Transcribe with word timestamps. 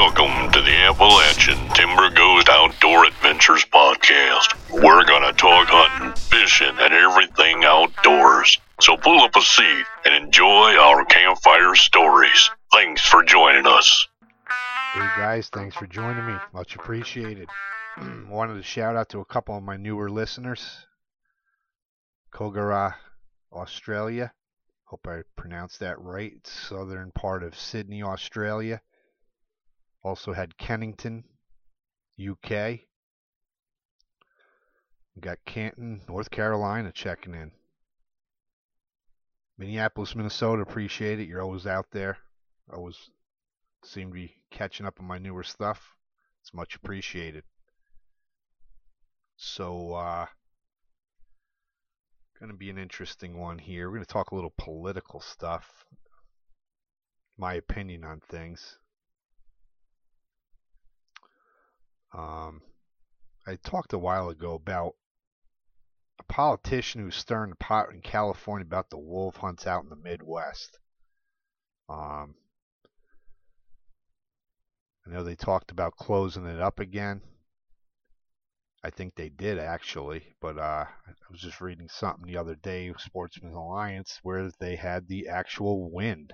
Welcome 0.00 0.50
to 0.52 0.62
the 0.62 0.74
Appalachian 0.88 1.58
Timber 1.74 2.08
Ghost 2.08 2.48
Outdoor 2.48 3.04
Adventures 3.04 3.66
Podcast. 3.66 4.54
We're 4.72 5.04
gonna 5.04 5.34
talk 5.34 5.68
hunting, 5.68 6.14
fishing, 6.14 6.74
and 6.80 6.94
everything 6.94 7.64
outdoors. 7.64 8.58
So 8.80 8.96
pull 8.96 9.20
up 9.20 9.36
a 9.36 9.42
seat 9.42 9.84
and 10.06 10.14
enjoy 10.14 10.74
our 10.78 11.04
campfire 11.04 11.74
stories. 11.74 12.50
Thanks 12.72 13.04
for 13.04 13.22
joining 13.22 13.66
us. 13.66 14.08
Hey 14.94 15.06
guys, 15.18 15.50
thanks 15.50 15.76
for 15.76 15.86
joining 15.86 16.26
me. 16.26 16.34
Much 16.54 16.76
appreciated. 16.76 17.50
Wanted 18.30 18.54
to 18.54 18.62
shout 18.62 18.96
out 18.96 19.10
to 19.10 19.20
a 19.20 19.26
couple 19.26 19.54
of 19.54 19.62
my 19.62 19.76
newer 19.76 20.08
listeners. 20.08 20.86
Kogarah, 22.32 22.94
Australia. 23.52 24.32
Hope 24.84 25.06
I 25.06 25.20
pronounced 25.36 25.80
that 25.80 26.00
right. 26.00 26.34
Southern 26.46 27.12
part 27.12 27.42
of 27.42 27.54
Sydney, 27.54 28.02
Australia. 28.02 28.80
Also 30.02 30.32
had 30.32 30.56
Kennington, 30.56 31.24
UK. 32.18 32.80
We 35.14 35.20
got 35.20 35.38
Canton, 35.44 36.02
North 36.08 36.30
Carolina 36.30 36.92
checking 36.92 37.34
in. 37.34 37.52
Minneapolis, 39.58 40.14
Minnesota, 40.14 40.62
appreciate 40.62 41.20
it. 41.20 41.28
You're 41.28 41.42
always 41.42 41.66
out 41.66 41.86
there. 41.90 42.16
Always 42.72 43.10
seem 43.84 44.08
to 44.08 44.14
be 44.14 44.34
catching 44.50 44.86
up 44.86 44.98
on 45.00 45.06
my 45.06 45.18
newer 45.18 45.42
stuff. 45.42 45.96
It's 46.40 46.54
much 46.54 46.76
appreciated. 46.76 47.44
So, 49.36 49.92
uh, 49.94 50.26
going 52.40 52.50
to 52.50 52.56
be 52.56 52.70
an 52.70 52.78
interesting 52.78 53.38
one 53.38 53.58
here. 53.58 53.88
We're 53.88 53.96
going 53.96 54.06
to 54.06 54.12
talk 54.12 54.30
a 54.30 54.34
little 54.34 54.54
political 54.56 55.20
stuff. 55.20 55.84
My 57.36 57.54
opinion 57.54 58.02
on 58.02 58.20
things. 58.30 58.78
Um, 62.12 62.62
I 63.46 63.56
talked 63.56 63.92
a 63.92 63.98
while 63.98 64.28
ago 64.28 64.54
about 64.54 64.94
a 66.18 66.24
politician 66.24 67.00
who's 67.00 67.16
stirring 67.16 67.50
the 67.50 67.56
pot 67.56 67.92
in 67.92 68.00
California 68.00 68.66
about 68.66 68.90
the 68.90 68.98
wolf 68.98 69.36
hunts 69.36 69.66
out 69.66 69.84
in 69.84 69.90
the 69.90 69.96
Midwest. 69.96 70.78
Um, 71.88 72.34
I 75.06 75.10
know 75.10 75.24
they 75.24 75.36
talked 75.36 75.70
about 75.70 75.96
closing 75.96 76.46
it 76.46 76.60
up 76.60 76.78
again. 76.78 77.22
I 78.82 78.90
think 78.90 79.14
they 79.14 79.28
did 79.28 79.58
actually, 79.58 80.36
but 80.40 80.56
uh, 80.58 80.86
I 80.86 81.12
was 81.30 81.40
just 81.40 81.60
reading 81.60 81.88
something 81.88 82.26
the 82.26 82.38
other 82.38 82.54
day, 82.54 82.92
Sportsmen's 82.96 83.54
Alliance, 83.54 84.20
where 84.22 84.50
they 84.58 84.76
had 84.76 85.06
the 85.06 85.28
actual 85.28 85.90
wind, 85.90 86.32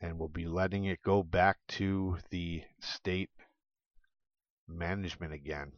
and 0.00 0.18
will 0.18 0.28
be 0.28 0.46
letting 0.46 0.86
it 0.86 1.02
go 1.02 1.22
back 1.22 1.58
to 1.68 2.18
the 2.30 2.64
state 2.80 3.30
management 4.68 5.32
again. 5.32 5.72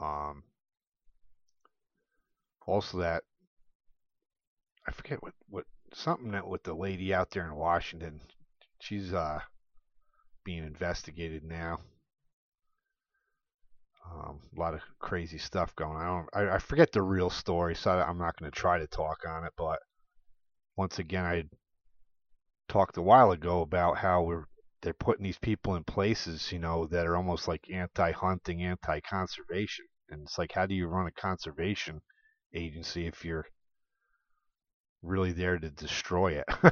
Um, 0.00 0.44
also, 2.66 2.98
that 2.98 3.24
I 4.86 4.92
forget 4.92 5.22
what 5.22 5.34
what 5.48 5.64
something 5.92 6.32
that 6.32 6.46
with 6.46 6.62
the 6.62 6.74
lady 6.74 7.12
out 7.12 7.30
there 7.30 7.46
in 7.46 7.54
Washington. 7.54 8.20
She's 8.80 9.12
uh 9.12 9.40
being 10.44 10.64
investigated 10.64 11.44
now. 11.44 11.80
Um, 14.10 14.40
a 14.56 14.60
lot 14.60 14.74
of 14.74 14.80
crazy 14.98 15.38
stuff 15.38 15.76
going 15.76 15.98
on. 15.98 16.26
I, 16.32 16.40
I, 16.40 16.54
I 16.56 16.58
forget 16.58 16.90
the 16.90 17.02
real 17.02 17.30
story, 17.30 17.74
so 17.74 17.90
I'm 17.90 18.18
not 18.18 18.36
going 18.36 18.50
to 18.50 18.58
try 18.58 18.78
to 18.78 18.86
talk 18.86 19.18
on 19.28 19.44
it. 19.44 19.52
But 19.56 19.78
once 20.76 20.98
again, 20.98 21.24
I 21.24 21.44
talked 22.68 22.96
a 22.96 23.02
while 23.02 23.30
ago 23.30 23.60
about 23.60 23.98
how 23.98 24.22
we're 24.22 24.46
they're 24.82 24.94
putting 24.94 25.24
these 25.24 25.38
people 25.38 25.74
in 25.74 25.84
places, 25.84 26.50
you 26.52 26.58
know, 26.58 26.86
that 26.86 27.06
are 27.06 27.16
almost 27.16 27.46
like 27.46 27.70
anti-hunting, 27.70 28.62
anti-conservation, 28.62 29.84
and 30.08 30.22
it's 30.22 30.38
like, 30.38 30.52
how 30.52 30.66
do 30.66 30.74
you 30.74 30.86
run 30.86 31.06
a 31.06 31.12
conservation 31.12 32.00
agency 32.54 33.06
if 33.06 33.24
you're 33.24 33.46
really 35.02 35.32
there 35.32 35.58
to 35.58 35.70
destroy 35.70 36.32
it? 36.32 36.44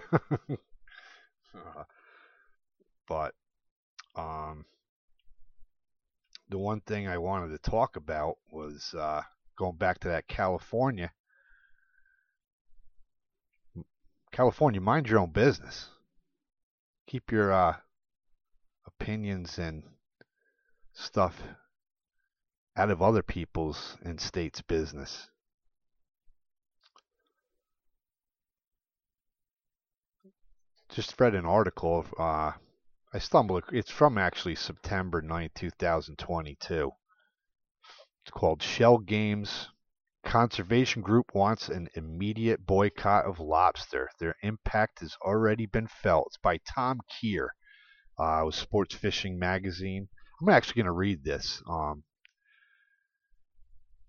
uh, 1.54 1.84
but 3.06 3.34
um, 4.16 4.64
the 6.48 6.58
one 6.58 6.80
thing 6.80 7.06
I 7.06 7.18
wanted 7.18 7.50
to 7.50 7.70
talk 7.70 7.96
about 7.96 8.36
was 8.50 8.94
uh, 8.98 9.22
going 9.58 9.76
back 9.76 10.00
to 10.00 10.08
that 10.08 10.28
California. 10.28 11.12
California, 14.32 14.80
mind 14.80 15.08
your 15.08 15.18
own 15.20 15.30
business. 15.30 15.88
Keep 17.06 17.32
your 17.32 17.52
uh, 17.52 17.76
opinions 19.00 19.58
and 19.58 19.82
stuff 20.92 21.42
out 22.76 22.90
of 22.90 23.02
other 23.02 23.22
people's 23.22 23.96
and 24.02 24.20
states' 24.20 24.62
business. 24.62 25.28
Just 30.90 31.20
read 31.20 31.34
an 31.34 31.44
article. 31.44 32.06
Uh, 32.18 32.52
I 33.12 33.18
stumbled. 33.18 33.64
It's 33.72 33.90
from 33.90 34.18
actually 34.18 34.54
September 34.54 35.20
9, 35.20 35.50
2022. 35.54 36.90
It's 38.22 38.30
called 38.30 38.62
Shell 38.62 38.98
Games 38.98 39.68
Conservation 40.24 41.00
Group 41.00 41.34
wants 41.34 41.70
an 41.70 41.88
immediate 41.94 42.66
boycott 42.66 43.24
of 43.24 43.40
lobster. 43.40 44.10
Their 44.18 44.34
impact 44.42 45.00
has 45.00 45.16
already 45.22 45.64
been 45.64 45.86
felt. 45.86 46.26
It's 46.26 46.36
by 46.36 46.58
Tom 46.58 47.00
Keer. 47.08 47.54
Uh, 48.18 48.50
Sports 48.50 48.94
Fishing 48.94 49.38
Magazine. 49.38 50.08
I'm 50.40 50.48
actually 50.48 50.82
going 50.82 50.86
to 50.86 50.92
read 50.92 51.24
this 51.24 51.62
um, 51.68 52.04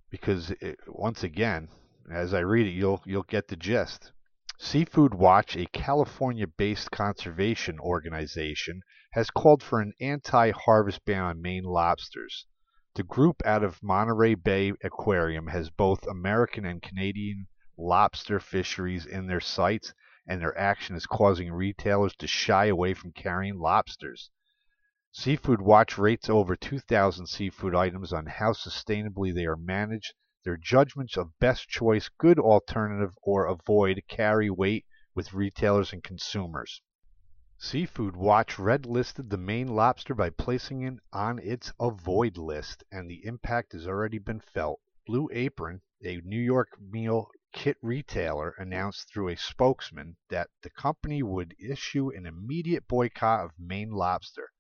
because 0.09 0.52
it, 0.62 0.80
once 0.88 1.24
again, 1.24 1.70
as 2.12 2.34
I 2.34 2.40
read 2.40 2.68
it, 2.68 2.72
you'll 2.72 3.02
you'll 3.06 3.24
get 3.24 3.48
the 3.48 3.56
gist. 3.56 4.12
Seafood 4.58 5.14
Watch, 5.14 5.56
a 5.56 5.68
California 5.68 6.46
based 6.46 6.92
conservation 6.92 7.80
organization, 7.80 8.81
has 9.14 9.30
called 9.30 9.64
for 9.64 9.80
an 9.80 9.94
anti 10.02 10.52
harvest 10.52 11.06
ban 11.06 11.24
on 11.24 11.42
Maine 11.42 11.64
lobsters. 11.64 12.46
The 12.96 13.03
group 13.03 13.42
out 13.46 13.64
of 13.64 13.81
Monterey 13.81 14.36
Bay 14.36 14.74
Aquarium 14.84 15.48
has 15.48 15.69
both 15.69 16.06
American 16.08 16.66
and 16.66 16.81
Canadian 16.81 17.48
lobster 17.78 18.40
fisheries 18.40 19.06
in 19.06 19.28
their 19.28 19.40
sights, 19.40 19.94
and 20.30 20.40
their 20.40 20.56
action 20.60 20.96
is 20.96 21.08
causing 21.08 21.52
retailers 21.52 22.16
to 22.16 22.28
shy 22.28 22.68
away 22.68 22.94
from 22.94 23.12
carrying 23.12 23.58
lobsters. 23.58 24.30
Seafood 25.12 25.60
Watch 25.60 25.98
rates 25.98 26.30
over 26.30 26.56
2,000 26.56 27.26
seafood 27.26 27.74
items 27.74 28.14
on 28.14 28.28
how 28.28 28.54
sustainably 28.54 29.34
they 29.34 29.48
are 29.48 29.58
managed 29.58 30.14
their 30.46 30.56
judgments 30.56 31.18
of 31.18 31.38
best 31.40 31.68
choice, 31.68 32.10
good 32.20 32.38
alternative, 32.38 33.18
or 33.24 33.48
avoid 33.48 34.04
carry 34.08 34.52
weight 34.52 34.86
with 35.16 35.34
retailers 35.34 35.92
and 35.92 36.04
consumers. 36.04 36.84
Seafood 37.58 38.16
Watch 38.16 38.60
red 38.60 38.86
listed 38.86 39.32
the 39.32 39.38
Maine 39.38 39.70
lobster 39.70 40.14
by 40.14 40.30
placing 40.30 40.84
it 40.84 41.00
on 41.12 41.40
its 41.40 41.74
avoid 41.80 42.38
list, 42.38 42.84
and 42.92 43.10
the 43.10 43.26
impact 43.26 43.74
has 43.74 43.88
already 43.88 44.20
been 44.20 44.40
felt. 44.40 44.80
Blue 45.08 45.28
Apron, 45.34 45.82
a 46.06 46.22
New 46.22 46.40
York 46.40 46.70
meal 46.80 47.32
kit 47.52 47.78
retailer, 47.82 48.52
announced 48.58 49.08
through 49.08 49.30
a 49.30 49.36
spokesman 49.36 50.16
that 50.30 50.50
the 50.62 50.70
company 50.70 51.24
would 51.24 51.56
issue 51.60 52.10
an 52.10 52.26
immediate 52.26 52.88
boycott 52.88 53.46
of 53.46 53.60
Maine 53.60 53.92
lobster. 53.92 54.52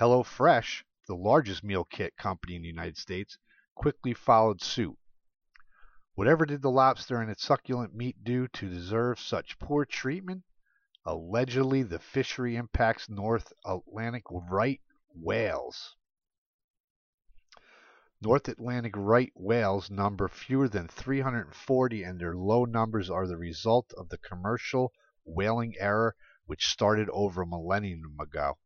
HelloFresh, 0.00 0.82
the 1.06 1.14
largest 1.14 1.64
meal 1.64 1.84
kit 1.84 2.16
company 2.16 2.56
in 2.56 2.62
the 2.62 2.68
United 2.68 2.96
States, 2.96 3.38
quickly 3.74 4.14
followed 4.14 4.60
suit. 4.60 4.98
Whatever 6.14 6.46
did 6.46 6.62
the 6.62 6.70
lobster 6.70 7.20
and 7.20 7.30
its 7.30 7.42
succulent 7.42 7.94
meat 7.94 8.22
do 8.22 8.46
to 8.48 8.68
deserve 8.68 9.18
such 9.18 9.58
poor 9.58 9.84
treatment? 9.84 10.44
Allegedly, 11.04 11.82
the 11.82 11.98
fishery 11.98 12.56
impacts 12.56 13.08
North 13.08 13.52
Atlantic 13.64 14.24
right 14.30 14.80
whales. 15.14 15.96
North 18.26 18.48
Atlantic 18.48 18.94
right 18.96 19.30
whales 19.34 19.90
number 19.90 20.28
fewer 20.28 20.66
than 20.66 20.88
340, 20.88 22.02
and 22.02 22.18
their 22.18 22.34
low 22.34 22.64
numbers 22.64 23.10
are 23.10 23.26
the 23.26 23.36
result 23.36 23.92
of 23.98 24.08
the 24.08 24.16
commercial 24.16 24.94
whaling 25.26 25.74
era 25.78 26.14
which 26.46 26.68
started 26.68 27.10
over 27.10 27.42
a 27.42 27.46
millennium 27.46 28.16
ago. 28.18 28.56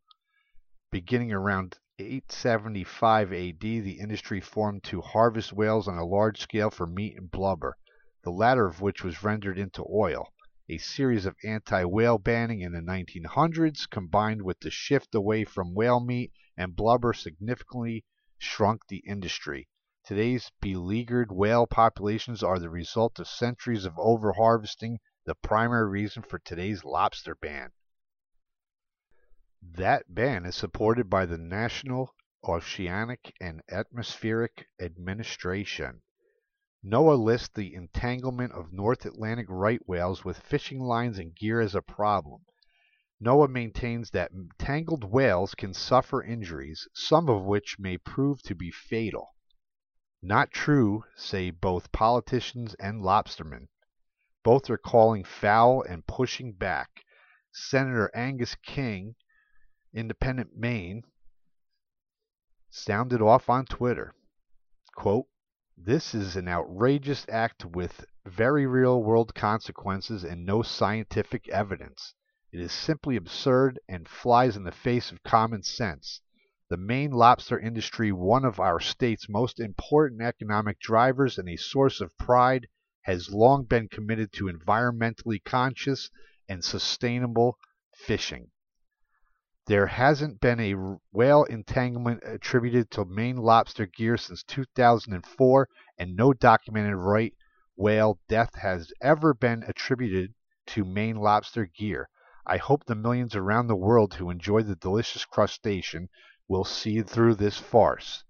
Beginning 0.92 1.32
around 1.32 1.76
875 1.98 3.32
AD, 3.32 3.58
the 3.58 3.98
industry 3.98 4.40
formed 4.40 4.84
to 4.84 5.00
harvest 5.00 5.52
whales 5.52 5.88
on 5.88 5.98
a 5.98 6.06
large 6.06 6.40
scale 6.40 6.70
for 6.70 6.86
meat 6.86 7.16
and 7.18 7.28
blubber, 7.28 7.76
the 8.22 8.30
latter 8.30 8.64
of 8.64 8.80
which 8.80 9.02
was 9.02 9.24
rendered 9.24 9.58
into 9.58 9.84
oil. 9.90 10.32
A 10.68 10.78
series 10.78 11.26
of 11.26 11.34
anti 11.42 11.82
whale 11.82 12.18
banning 12.18 12.60
in 12.60 12.70
the 12.70 12.80
1900s, 12.80 13.90
combined 13.90 14.42
with 14.42 14.60
the 14.60 14.70
shift 14.70 15.16
away 15.16 15.42
from 15.42 15.74
whale 15.74 15.98
meat 15.98 16.32
and 16.56 16.76
blubber, 16.76 17.12
significantly 17.12 18.04
shrunk 18.38 18.86
the 18.86 18.98
industry. 18.98 19.68
Today's 20.04 20.50
beleaguered 20.60 21.30
whale 21.30 21.66
populations 21.66 22.42
are 22.42 22.58
the 22.58 22.70
result 22.70 23.18
of 23.18 23.28
centuries 23.28 23.84
of 23.84 23.94
overharvesting, 23.94 24.98
the 25.24 25.34
primary 25.34 25.88
reason 25.88 26.22
for 26.22 26.38
today's 26.38 26.84
lobster 26.84 27.34
ban. 27.34 27.72
That 29.60 30.14
ban 30.14 30.46
is 30.46 30.56
supported 30.56 31.10
by 31.10 31.26
the 31.26 31.36
National 31.36 32.14
Oceanic 32.44 33.34
and 33.40 33.60
Atmospheric 33.68 34.68
Administration. 34.80 36.02
NOAA 36.84 37.18
lists 37.18 37.50
the 37.54 37.74
entanglement 37.74 38.52
of 38.52 38.72
North 38.72 39.04
Atlantic 39.04 39.46
right 39.48 39.86
whales 39.88 40.24
with 40.24 40.38
fishing 40.38 40.78
lines 40.78 41.18
and 41.18 41.34
gear 41.34 41.60
as 41.60 41.74
a 41.74 41.82
problem. 41.82 42.46
NOAA 43.20 43.50
maintains 43.50 44.10
that 44.10 44.30
tangled 44.58 45.02
whales 45.02 45.54
can 45.56 45.74
suffer 45.74 46.22
injuries, 46.22 46.86
some 46.94 47.28
of 47.28 47.42
which 47.42 47.78
may 47.78 47.98
prove 47.98 48.40
to 48.42 48.54
be 48.54 48.70
fatal. 48.70 49.34
Not 50.22 50.52
true, 50.52 51.04
say 51.16 51.50
both 51.50 51.90
politicians 51.90 52.74
and 52.74 53.02
lobstermen. 53.02 53.68
Both 54.44 54.70
are 54.70 54.78
calling 54.78 55.24
foul 55.24 55.82
and 55.82 56.06
pushing 56.06 56.52
back. 56.52 57.04
Senator 57.52 58.10
Angus 58.14 58.54
King, 58.54 59.16
Independent 59.92 60.56
Maine, 60.56 61.02
sounded 62.70 63.20
off 63.20 63.48
on 63.48 63.66
Twitter. 63.66 64.14
Quote, 64.94 65.26
this 65.76 66.14
is 66.14 66.36
an 66.36 66.48
outrageous 66.48 67.26
act 67.28 67.64
with 67.64 68.04
very 68.24 68.66
real 68.66 69.02
world 69.02 69.34
consequences 69.34 70.24
and 70.24 70.44
no 70.44 70.62
scientific 70.62 71.48
evidence. 71.48 72.14
It 72.50 72.60
is 72.60 72.72
simply 72.72 73.16
absurd 73.16 73.78
and 73.86 74.08
flies 74.08 74.56
in 74.56 74.64
the 74.64 74.72
face 74.72 75.12
of 75.12 75.22
common 75.22 75.62
sense. 75.62 76.22
The 76.70 76.78
Maine 76.78 77.10
lobster 77.10 77.58
industry, 77.58 78.10
one 78.10 78.46
of 78.46 78.58
our 78.58 78.80
state's 78.80 79.28
most 79.28 79.60
important 79.60 80.22
economic 80.22 80.80
drivers 80.80 81.36
and 81.36 81.46
a 81.46 81.56
source 81.56 82.00
of 82.00 82.16
pride, 82.16 82.66
has 83.02 83.30
long 83.30 83.64
been 83.64 83.86
committed 83.86 84.32
to 84.32 84.46
environmentally 84.46 85.44
conscious 85.44 86.10
and 86.48 86.64
sustainable 86.64 87.58
fishing. 87.94 88.50
There 89.66 89.88
hasn't 89.88 90.40
been 90.40 90.58
a 90.58 90.98
whale 91.12 91.44
entanglement 91.44 92.22
attributed 92.24 92.90
to 92.92 93.04
Maine 93.04 93.36
lobster 93.36 93.84
gear 93.84 94.16
since 94.16 94.42
2004, 94.44 95.68
and 95.98 96.16
no 96.16 96.32
documented 96.32 96.96
right 96.96 97.34
whale 97.76 98.18
death 98.26 98.54
has 98.54 98.90
ever 99.02 99.34
been 99.34 99.62
attributed 99.64 100.32
to 100.68 100.86
Maine 100.86 101.16
lobster 101.16 101.66
gear. 101.66 102.08
I 102.50 102.56
hope 102.56 102.86
the 102.86 102.94
millions 102.94 103.36
around 103.36 103.66
the 103.66 103.76
world 103.76 104.14
who 104.14 104.30
enjoy 104.30 104.62
the 104.62 104.74
delicious 104.74 105.26
crustacean 105.26 106.08
will 106.48 106.64
see 106.64 107.02
through 107.02 107.34
this 107.34 107.58
farce. 107.58 108.24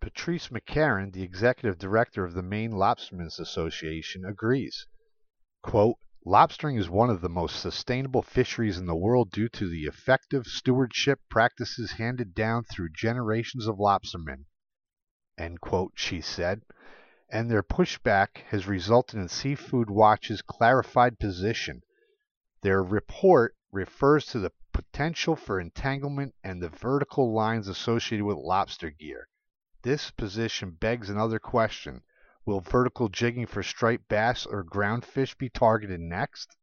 Patrice 0.00 0.48
McCarron, 0.48 1.12
the 1.12 1.22
executive 1.22 1.78
director 1.78 2.24
of 2.24 2.32
the 2.32 2.42
Maine 2.42 2.72
Lobstermen's 2.72 3.38
Association, 3.38 4.24
agrees. 4.24 4.86
Quote, 5.62 5.98
Lobstering 6.24 6.78
is 6.78 6.88
one 6.88 7.10
of 7.10 7.20
the 7.20 7.28
most 7.28 7.60
sustainable 7.60 8.22
fisheries 8.22 8.78
in 8.78 8.86
the 8.86 8.96
world 8.96 9.30
due 9.30 9.50
to 9.50 9.68
the 9.68 9.84
effective 9.84 10.46
stewardship 10.46 11.20
practices 11.28 11.92
handed 11.92 12.34
down 12.34 12.64
through 12.64 12.88
generations 12.96 13.66
of 13.66 13.76
lobstermen. 13.76 14.46
End 15.36 15.60
quote, 15.60 15.92
she 15.96 16.20
said. 16.22 16.62
And 17.34 17.50
their 17.50 17.62
pushback 17.62 18.42
has 18.50 18.66
resulted 18.66 19.18
in 19.18 19.26
Seafood 19.26 19.88
Watch's 19.88 20.42
clarified 20.42 21.18
position. 21.18 21.82
Their 22.60 22.82
report 22.82 23.56
refers 23.72 24.26
to 24.26 24.38
the 24.38 24.52
potential 24.74 25.34
for 25.34 25.58
entanglement 25.58 26.34
and 26.44 26.60
the 26.60 26.68
vertical 26.68 27.32
lines 27.32 27.68
associated 27.68 28.26
with 28.26 28.36
lobster 28.36 28.90
gear. 28.90 29.28
This 29.80 30.10
position 30.10 30.72
begs 30.72 31.08
another 31.08 31.38
question. 31.38 32.02
Will 32.44 32.60
vertical 32.60 33.08
jigging 33.08 33.46
for 33.46 33.62
striped 33.62 34.08
bass 34.08 34.44
or 34.44 34.62
groundfish 34.62 35.38
be 35.38 35.48
targeted 35.48 36.00
next? 36.00 36.54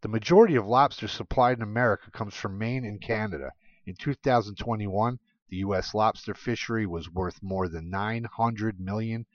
The 0.00 0.08
majority 0.08 0.56
of 0.56 0.66
lobster 0.66 1.06
supplied 1.06 1.58
in 1.58 1.62
America 1.62 2.10
comes 2.10 2.34
from 2.34 2.56
Maine 2.56 2.86
and 2.86 2.98
Canada. 2.98 3.52
In 3.84 3.94
2021, 3.94 5.18
the 5.52 5.58
U.S. 5.58 5.92
lobster 5.92 6.32
fishery 6.32 6.86
was 6.86 7.10
worth 7.10 7.42
more 7.42 7.68
than 7.68 7.90
$900 7.90 8.78
million 8.78 9.26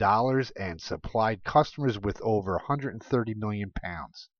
and 0.00 0.80
supplied 0.80 1.44
customers 1.44 1.98
with 1.98 2.18
over 2.22 2.52
130 2.52 3.34
million 3.34 3.70
pounds. 3.72 4.30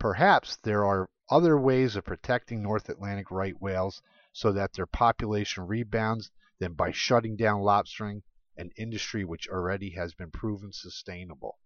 Perhaps 0.00 0.56
there 0.64 0.84
are 0.84 1.08
other 1.30 1.56
ways 1.56 1.94
of 1.94 2.04
protecting 2.04 2.60
North 2.60 2.88
Atlantic 2.88 3.30
right 3.30 3.54
whales 3.62 4.02
so 4.32 4.50
that 4.50 4.72
their 4.72 4.84
population 4.84 5.68
rebounds 5.68 6.32
than 6.58 6.72
by 6.72 6.90
shutting 6.90 7.36
down 7.36 7.60
lobstering, 7.60 8.22
an 8.56 8.72
industry 8.76 9.24
which 9.24 9.48
already 9.48 9.90
has 9.90 10.12
been 10.12 10.32
proven 10.32 10.72
sustainable. 10.72 11.56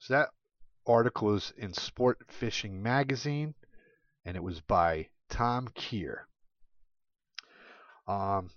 So 0.00 0.14
that 0.14 0.30
article 0.84 1.36
is 1.36 1.52
in 1.56 1.74
Sport 1.74 2.28
Fishing 2.28 2.82
Magazine, 2.82 3.54
and 4.24 4.36
it 4.36 4.42
was 4.42 4.60
by 4.60 5.10
Tom 5.28 5.68
Keer. 5.76 6.26
Um, 8.06 8.50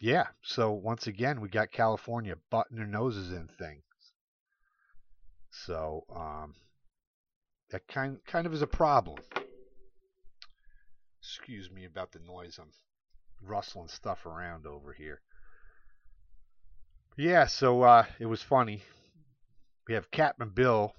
yeah, 0.00 0.26
so 0.42 0.72
once 0.72 1.06
again, 1.06 1.40
we 1.40 1.48
got 1.48 1.72
California 1.72 2.34
butting 2.50 2.76
their 2.76 2.86
noses 2.86 3.32
in 3.32 3.48
things. 3.58 3.82
So 5.50 6.04
um, 6.14 6.54
that 7.70 7.86
kind 7.86 8.18
kind 8.26 8.46
of 8.46 8.54
is 8.54 8.62
a 8.62 8.66
problem. 8.66 9.18
Excuse 11.20 11.70
me 11.70 11.84
about 11.84 12.12
the 12.12 12.18
noise. 12.20 12.58
I'm 12.58 12.70
rustling 13.42 13.88
stuff 13.88 14.26
around 14.26 14.66
over 14.66 14.92
here. 14.92 15.20
Yeah, 17.16 17.46
so 17.46 17.82
uh, 17.82 18.04
it 18.18 18.26
was 18.26 18.42
funny. 18.42 18.82
We 19.86 19.94
have 19.94 20.10
Captain 20.10 20.48
Bill. 20.48 20.94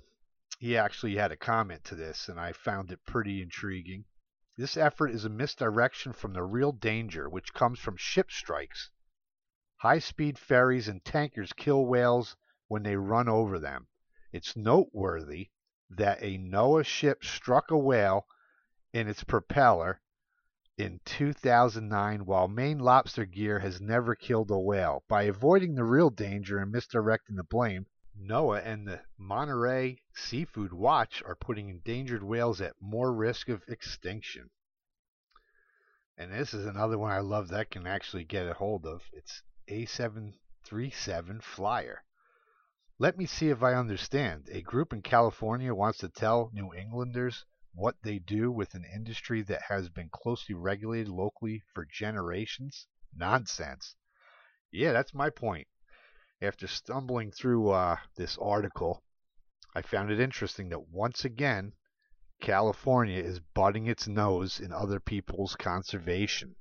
He 0.59 0.77
actually 0.77 1.15
had 1.15 1.31
a 1.31 1.37
comment 1.37 1.83
to 1.85 1.95
this, 1.95 2.29
and 2.29 2.39
I 2.39 2.53
found 2.53 2.91
it 2.91 2.99
pretty 3.05 3.41
intriguing. 3.41 4.05
This 4.55 4.77
effort 4.77 5.09
is 5.09 5.25
a 5.25 5.29
misdirection 5.29 6.13
from 6.13 6.33
the 6.33 6.43
real 6.43 6.71
danger 6.71 7.27
which 7.27 7.55
comes 7.55 7.79
from 7.79 7.97
ship 7.97 8.29
strikes. 8.29 8.91
High 9.77 9.97
speed 9.97 10.37
ferries 10.37 10.87
and 10.87 11.03
tankers 11.03 11.53
kill 11.53 11.85
whales 11.87 12.37
when 12.67 12.83
they 12.83 12.95
run 12.95 13.27
over 13.27 13.57
them. 13.57 13.87
It's 14.31 14.55
noteworthy 14.55 15.49
that 15.89 16.21
a 16.21 16.37
NOAA 16.37 16.85
ship 16.85 17.23
struck 17.23 17.71
a 17.71 17.77
whale 17.77 18.27
in 18.93 19.07
its 19.07 19.23
propeller 19.23 20.01
in 20.77 20.99
2009 21.05 22.25
while 22.25 22.47
Maine 22.47 22.79
lobster 22.79 23.25
gear 23.25 23.59
has 23.59 23.81
never 23.81 24.13
killed 24.13 24.51
a 24.51 24.59
whale. 24.59 25.03
By 25.07 25.23
avoiding 25.23 25.73
the 25.73 25.83
real 25.83 26.11
danger 26.11 26.59
and 26.59 26.71
misdirecting 26.71 27.35
the 27.35 27.43
blame, 27.43 27.87
NOAA 28.19 28.63
and 28.63 28.87
the 28.87 29.01
Monterey 29.17 29.99
Seafood 30.13 30.71
Watch 30.71 31.23
are 31.23 31.35
putting 31.35 31.69
endangered 31.69 32.21
whales 32.21 32.61
at 32.61 32.79
more 32.79 33.11
risk 33.11 33.49
of 33.49 33.63
extinction. 33.67 34.49
And 36.15 36.31
this 36.31 36.53
is 36.53 36.67
another 36.67 36.99
one 36.99 37.11
I 37.11 37.21
love 37.21 37.47
that 37.47 37.59
I 37.59 37.63
can 37.63 37.87
actually 37.87 38.23
get 38.23 38.47
a 38.47 38.53
hold 38.53 38.85
of. 38.85 39.01
It's 39.11 39.41
A737 39.67 41.41
Flyer. 41.41 42.03
Let 42.99 43.17
me 43.17 43.25
see 43.25 43.49
if 43.49 43.63
I 43.63 43.73
understand. 43.73 44.47
A 44.51 44.61
group 44.61 44.93
in 44.93 45.01
California 45.01 45.73
wants 45.73 45.97
to 45.97 46.09
tell 46.09 46.51
New 46.53 46.71
Englanders 46.71 47.45
what 47.73 47.95
they 48.03 48.19
do 48.19 48.51
with 48.51 48.75
an 48.75 48.85
industry 48.85 49.41
that 49.41 49.63
has 49.63 49.89
been 49.89 50.09
closely 50.09 50.53
regulated 50.53 51.09
locally 51.09 51.63
for 51.73 51.83
generations? 51.83 52.85
Nonsense. 53.15 53.95
Yeah, 54.71 54.91
that's 54.91 55.15
my 55.15 55.31
point. 55.31 55.67
After 56.43 56.67
stumbling 56.67 57.31
through 57.31 57.69
uh, 57.69 57.95
this 58.17 58.37
article, 58.37 59.01
I 59.73 59.81
found 59.81 60.11
it 60.11 60.19
interesting 60.19 60.67
that 60.69 60.89
once 60.89 61.23
again, 61.23 61.71
California 62.41 63.23
is 63.23 63.39
butting 63.39 63.87
its 63.87 64.09
nose 64.09 64.59
in 64.59 64.73
other 64.73 64.99
people's 64.99 65.55
conservation. 65.55 66.57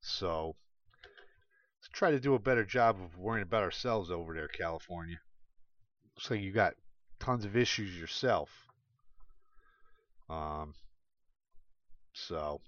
So, 0.00 0.56
let's 1.04 1.88
try 1.92 2.12
to 2.12 2.18
do 2.18 2.34
a 2.34 2.38
better 2.38 2.64
job 2.64 2.98
of 2.98 3.18
worrying 3.18 3.42
about 3.42 3.62
ourselves 3.62 4.10
over 4.10 4.32
there, 4.32 4.48
California. 4.48 5.20
Looks 6.16 6.30
like 6.30 6.40
you 6.40 6.50
got 6.50 6.72
tons 7.20 7.44
of 7.44 7.54
issues 7.54 7.94
yourself. 8.00 8.48
Um, 10.30 10.72
so 12.14 12.62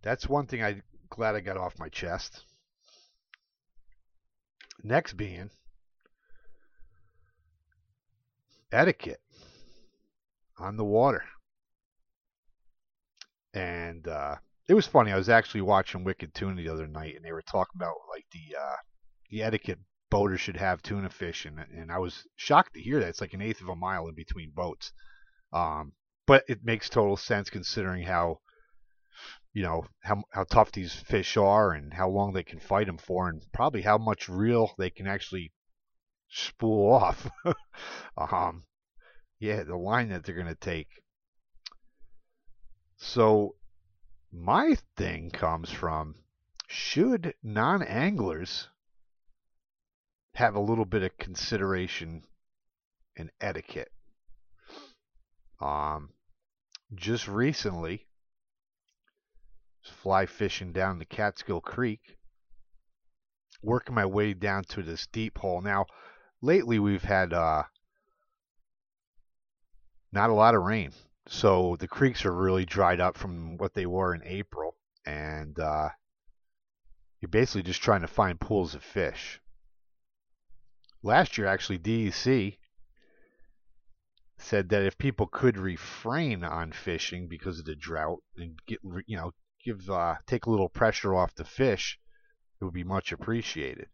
that's 0.00 0.26
one 0.26 0.46
thing 0.46 0.64
I'm 0.64 0.82
glad 1.10 1.34
I 1.34 1.40
got 1.40 1.58
off 1.58 1.78
my 1.78 1.90
chest. 1.90 2.44
Next 4.82 5.14
being 5.14 5.50
etiquette 8.72 9.20
on 10.58 10.76
the 10.76 10.84
water. 10.84 11.24
And 13.54 14.06
uh, 14.08 14.36
it 14.68 14.74
was 14.74 14.86
funny. 14.86 15.12
I 15.12 15.16
was 15.16 15.28
actually 15.28 15.60
watching 15.60 16.04
Wicked 16.04 16.34
Tuna 16.34 16.56
the 16.56 16.68
other 16.68 16.88
night, 16.88 17.14
and 17.14 17.24
they 17.24 17.32
were 17.32 17.42
talking 17.42 17.76
about 17.76 17.94
like 18.10 18.26
the 18.32 18.56
uh, 18.56 18.76
the 19.30 19.42
etiquette 19.42 19.78
boaters 20.10 20.40
should 20.40 20.56
have 20.56 20.82
tuna 20.82 21.10
fish, 21.10 21.44
and 21.44 21.58
and 21.58 21.90
I 21.90 21.98
was 21.98 22.26
shocked 22.36 22.74
to 22.74 22.80
hear 22.80 23.00
that 23.00 23.08
it's 23.08 23.20
like 23.20 23.34
an 23.34 23.42
eighth 23.42 23.60
of 23.60 23.68
a 23.68 23.76
mile 23.76 24.08
in 24.08 24.14
between 24.14 24.50
boats. 24.50 24.92
Um, 25.52 25.92
but 26.26 26.44
it 26.48 26.64
makes 26.64 26.88
total 26.88 27.16
sense 27.16 27.50
considering 27.50 28.02
how 28.02 28.40
you 29.54 29.62
know 29.62 29.84
how 30.02 30.22
how 30.30 30.44
tough 30.44 30.72
these 30.72 30.92
fish 30.92 31.36
are 31.36 31.72
and 31.72 31.94
how 31.94 32.08
long 32.08 32.32
they 32.32 32.42
can 32.42 32.58
fight 32.58 32.86
them 32.86 32.98
for, 32.98 33.28
and 33.28 33.42
probably 33.52 33.82
how 33.82 33.96
much 33.96 34.28
reel 34.28 34.74
they 34.76 34.90
can 34.90 35.06
actually 35.06 35.52
spool 36.28 36.92
off. 36.92 37.30
um, 38.18 38.64
yeah, 39.38 39.62
the 39.62 39.76
line 39.76 40.10
that 40.10 40.24
they're 40.24 40.34
gonna 40.34 40.56
take. 40.56 40.88
So 42.96 43.54
my 44.32 44.76
thing 44.96 45.30
comes 45.30 45.70
from 45.70 46.16
should 46.66 47.34
non-anglers 47.42 48.68
have 50.34 50.56
a 50.56 50.60
little 50.60 50.84
bit 50.84 51.02
of 51.02 51.16
consideration 51.16 52.24
and 53.16 53.30
etiquette? 53.40 53.92
Um, 55.60 56.10
just 56.94 57.28
recently, 57.28 58.08
fly 59.90 60.26
fishing 60.26 60.72
down 60.72 60.98
the 60.98 61.04
Catskill 61.04 61.60
Creek, 61.60 62.16
working 63.62 63.94
my 63.94 64.06
way 64.06 64.34
down 64.34 64.64
to 64.64 64.82
this 64.82 65.06
deep 65.06 65.38
hole. 65.38 65.60
Now, 65.60 65.86
lately 66.40 66.78
we've 66.78 67.04
had 67.04 67.32
uh, 67.32 67.64
not 70.12 70.30
a 70.30 70.34
lot 70.34 70.54
of 70.54 70.62
rain, 70.62 70.92
so 71.26 71.76
the 71.78 71.88
creeks 71.88 72.24
are 72.24 72.34
really 72.34 72.64
dried 72.64 73.00
up 73.00 73.16
from 73.16 73.56
what 73.56 73.74
they 73.74 73.86
were 73.86 74.14
in 74.14 74.22
April, 74.24 74.76
and 75.04 75.58
uh, 75.58 75.88
you're 77.20 77.28
basically 77.28 77.62
just 77.62 77.82
trying 77.82 78.02
to 78.02 78.06
find 78.06 78.40
pools 78.40 78.74
of 78.74 78.82
fish. 78.82 79.40
Last 81.02 81.36
year, 81.36 81.46
actually, 81.46 81.78
DEC 81.78 82.58
said 84.38 84.68
that 84.68 84.82
if 84.82 84.98
people 84.98 85.26
could 85.26 85.56
refrain 85.56 86.44
on 86.44 86.72
fishing 86.72 87.28
because 87.28 87.58
of 87.58 87.64
the 87.64 87.74
drought 87.74 88.22
and 88.36 88.58
get 88.66 88.78
you 89.06 89.16
know 89.16 89.32
give 89.64 89.88
uh, 89.88 90.16
take 90.26 90.46
a 90.46 90.50
little 90.50 90.68
pressure 90.68 91.14
off 91.14 91.34
the 91.34 91.44
fish, 91.44 91.98
it 92.60 92.64
would 92.64 92.74
be 92.74 92.84
much 92.84 93.12
appreciated. 93.12 93.88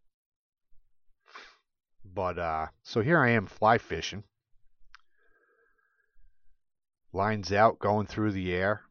But 2.04 2.38
uh, 2.38 2.66
so 2.82 3.02
here 3.02 3.18
I 3.18 3.30
am 3.30 3.46
fly 3.46 3.78
fishing. 3.78 4.24
Lines 7.12 7.52
out, 7.52 7.78
going 7.78 8.06
through 8.06 8.32
the 8.32 8.52
air. 8.52 8.82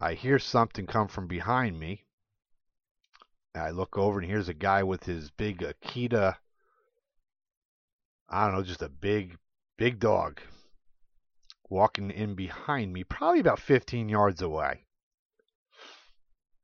I 0.00 0.14
hear 0.14 0.38
something 0.38 0.86
come 0.86 1.08
from 1.08 1.26
behind 1.26 1.78
me. 1.78 2.06
I 3.54 3.70
look 3.70 3.98
over 3.98 4.20
and 4.20 4.28
here's 4.28 4.48
a 4.48 4.54
guy 4.54 4.82
with 4.82 5.04
his 5.04 5.30
big 5.30 5.58
Akita. 5.58 6.36
I 8.28 8.46
don't 8.46 8.54
know, 8.54 8.62
just 8.62 8.82
a 8.82 8.88
big, 8.88 9.36
big 9.76 9.98
dog 9.98 10.40
walking 11.70 12.10
in 12.10 12.34
behind 12.34 12.92
me, 12.92 13.04
probably 13.04 13.40
about 13.40 13.58
15 13.58 14.08
yards 14.08 14.40
away. 14.40 14.84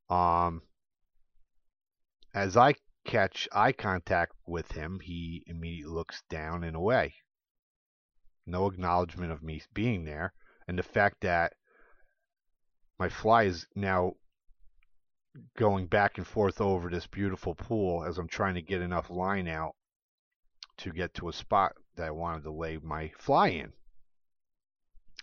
Um, 0.09 0.63
as 2.35 2.57
I 2.57 2.75
catch 3.05 3.49
eye 3.53 3.73
contact 3.73 4.33
with 4.47 4.73
him, 4.73 5.01
he 5.01 5.45
immediately 5.47 5.93
looks 5.93 6.23
down 6.29 6.65
and 6.65 6.77
away. 6.77 7.15
No 8.47 8.67
acknowledgement 8.67 9.33
of 9.33 9.43
me 9.43 9.63
being 9.73 10.05
there, 10.05 10.35
and 10.67 10.79
the 10.79 10.83
fact 10.83 11.21
that 11.21 11.55
my 12.99 13.09
fly 13.09 13.45
is 13.45 13.67
now 13.75 14.15
going 15.57 15.87
back 15.87 16.19
and 16.19 16.27
forth 16.27 16.61
over 16.61 16.89
this 16.89 17.07
beautiful 17.07 17.55
pool 17.55 18.05
as 18.05 18.19
I'm 18.19 18.29
trying 18.29 18.55
to 18.55 18.63
get 18.63 18.81
enough 18.81 19.11
line 19.11 19.49
out 19.49 19.75
to 20.79 20.93
get 20.93 21.15
to 21.15 21.29
a 21.29 21.33
spot 21.33 21.73
that 21.97 22.07
I 22.07 22.11
wanted 22.11 22.45
to 22.45 22.53
lay 22.53 22.79
my 22.79 23.13
fly 23.19 23.49
in. 23.49 23.73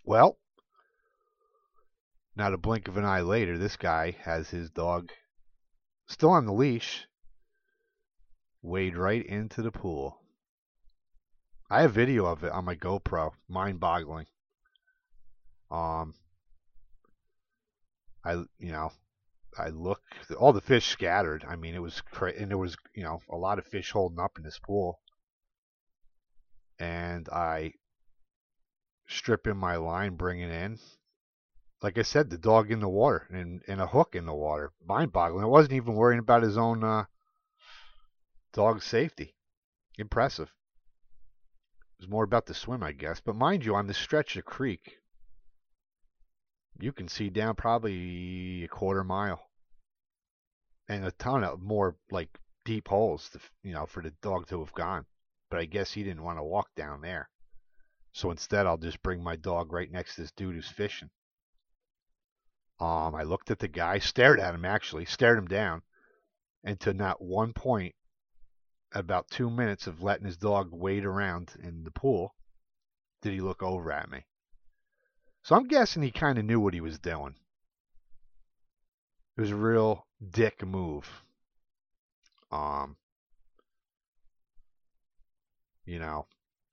Well, 0.04 0.38
not 2.36 2.54
a 2.54 2.58
blink 2.58 2.88
of 2.88 2.98
an 2.98 3.06
eye 3.06 3.22
later, 3.22 3.58
this 3.58 3.76
guy 3.76 4.16
has 4.22 4.50
his 4.50 4.70
dog 4.70 5.12
still 6.08 6.30
on 6.32 6.46
the 6.46 6.54
leash, 6.54 7.08
wade 8.62 8.96
right 8.96 9.26
into 9.26 9.62
the 9.62 9.72
pool. 9.72 10.18
I 11.70 11.82
have 11.84 11.94
video 11.94 12.26
of 12.26 12.44
it 12.44 12.52
on 12.52 12.66
my 12.66 12.76
GoPro. 12.76 13.32
Mind 13.48 13.80
boggling. 13.80 14.26
Um, 15.70 16.16
I, 18.26 18.34
you 18.60 18.72
know, 18.74 18.92
I 19.58 19.70
look, 19.70 20.02
all 20.38 20.52
the 20.52 20.62
fish 20.62 20.88
scattered. 20.88 21.46
I 21.48 21.56
mean, 21.56 21.76
it 21.76 21.82
was, 21.82 22.02
cra- 22.02 22.34
and 22.38 22.50
there 22.50 22.58
was, 22.58 22.76
you 22.94 23.04
know, 23.04 23.22
a 23.30 23.38
lot 23.38 23.58
of 23.58 23.66
fish 23.66 23.92
holding 23.92 24.20
up 24.20 24.34
in 24.38 24.44
this 24.44 24.60
pool. 24.60 25.00
And 26.78 27.30
I 27.30 27.74
strip 29.08 29.48
in 29.48 29.56
my 29.56 29.78
line, 29.78 30.16
bring 30.16 30.42
it 30.42 30.52
in, 30.52 30.78
like 31.82 31.98
I 31.98 32.04
said, 32.04 32.30
the 32.30 32.38
dog 32.38 32.72
in 32.72 32.80
the 32.80 32.90
water 32.90 33.28
and, 33.32 33.64
and 33.68 33.82
a 33.82 33.88
hook 33.88 34.16
in 34.16 34.26
the 34.26 34.34
water. 34.34 34.72
Mind 34.86 35.12
boggling. 35.12 35.44
I 35.44 35.48
wasn't 35.48 35.74
even 35.74 35.96
worrying 35.96 36.20
about 36.20 36.44
his 36.44 36.58
own 36.58 36.84
uh, 36.84 37.06
dog 38.54 38.84
safety. 38.84 39.36
Impressive. 39.98 40.50
It 41.98 42.04
was 42.04 42.10
more 42.10 42.24
about 42.24 42.46
the 42.46 42.54
swim, 42.54 42.84
I 42.84 42.92
guess. 42.92 43.20
But 43.20 43.36
mind 43.36 43.66
you, 43.66 43.76
on 43.76 43.88
this 43.88 43.98
stretch 43.98 44.38
of 44.38 44.46
creek, 44.46 44.98
you 46.80 46.92
can 46.92 47.08
see 47.08 47.30
down 47.30 47.56
probably 47.56 48.64
a 48.64 48.68
quarter 48.68 49.04
mile 49.04 49.42
and 50.88 51.06
a 51.06 51.12
ton 51.12 51.44
of 51.44 51.62
more 51.62 51.96
like 52.12 52.30
deep 52.64 52.88
holes, 52.88 53.30
to, 53.30 53.40
you 53.64 53.74
know, 53.74 53.86
for 53.86 54.04
the 54.04 54.14
dog 54.22 54.48
to 54.48 54.60
have 54.60 54.74
gone. 54.74 55.06
But 55.50 55.60
I 55.60 55.66
guess 55.66 55.92
he 55.92 56.04
didn't 56.04 56.24
want 56.24 56.38
to 56.38 56.44
walk 56.44 56.70
down 56.76 57.02
there. 57.02 57.30
So 58.14 58.30
instead, 58.30 58.68
I'll 58.68 58.78
just 58.78 59.02
bring 59.02 59.24
my 59.24 59.36
dog 59.36 59.72
right 59.74 59.92
next 59.92 60.16
to 60.16 60.22
this 60.22 60.32
dude 60.32 60.56
who's 60.56 60.68
fishing. 60.68 61.10
Um, 62.82 63.14
I 63.14 63.22
looked 63.22 63.52
at 63.52 63.60
the 63.60 63.68
guy, 63.68 64.00
stared 64.00 64.40
at 64.40 64.56
him 64.56 64.66
actually, 64.66 65.06
stared 65.06 65.38
him 65.38 65.48
down, 65.48 65.84
and 66.64 66.80
to 66.80 66.96
not 66.96 67.22
one 67.22 67.54
point, 67.54 67.94
about 68.92 69.30
two 69.30 69.52
minutes 69.52 69.86
of 69.86 70.02
letting 70.02 70.26
his 70.26 70.36
dog 70.36 70.70
wade 70.72 71.06
around 71.06 71.54
in 71.62 71.84
the 71.84 71.92
pool, 71.92 72.34
did 73.22 73.34
he 73.34 73.40
look 73.40 73.62
over 73.62 73.92
at 73.92 74.10
me. 74.10 74.26
So 75.44 75.56
I'm 75.56 75.68
guessing 75.68 76.02
he 76.02 76.12
kind 76.12 76.40
of 76.40 76.46
knew 76.46 76.60
what 76.60 76.74
he 76.74 76.82
was 76.82 76.98
doing. 76.98 77.36
It 79.38 79.42
was 79.42 79.52
a 79.52 79.56
real 79.56 80.08
dick 80.32 80.66
move. 80.66 81.08
Um, 82.52 82.98
you 85.86 86.00
know, 86.00 86.26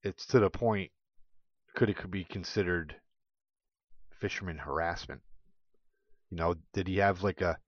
it's 0.02 0.24
to 0.28 0.40
the 0.40 0.48
point 0.48 0.90
could 1.74 1.90
it 1.90 1.98
could 1.98 2.10
be 2.10 2.24
considered 2.24 2.96
fisherman 4.18 4.56
harassment. 4.56 5.20
You 6.30 6.36
know, 6.36 6.54
did 6.72 6.86
he 6.88 6.96
have 6.96 7.22
like 7.22 7.40
a 7.40 7.58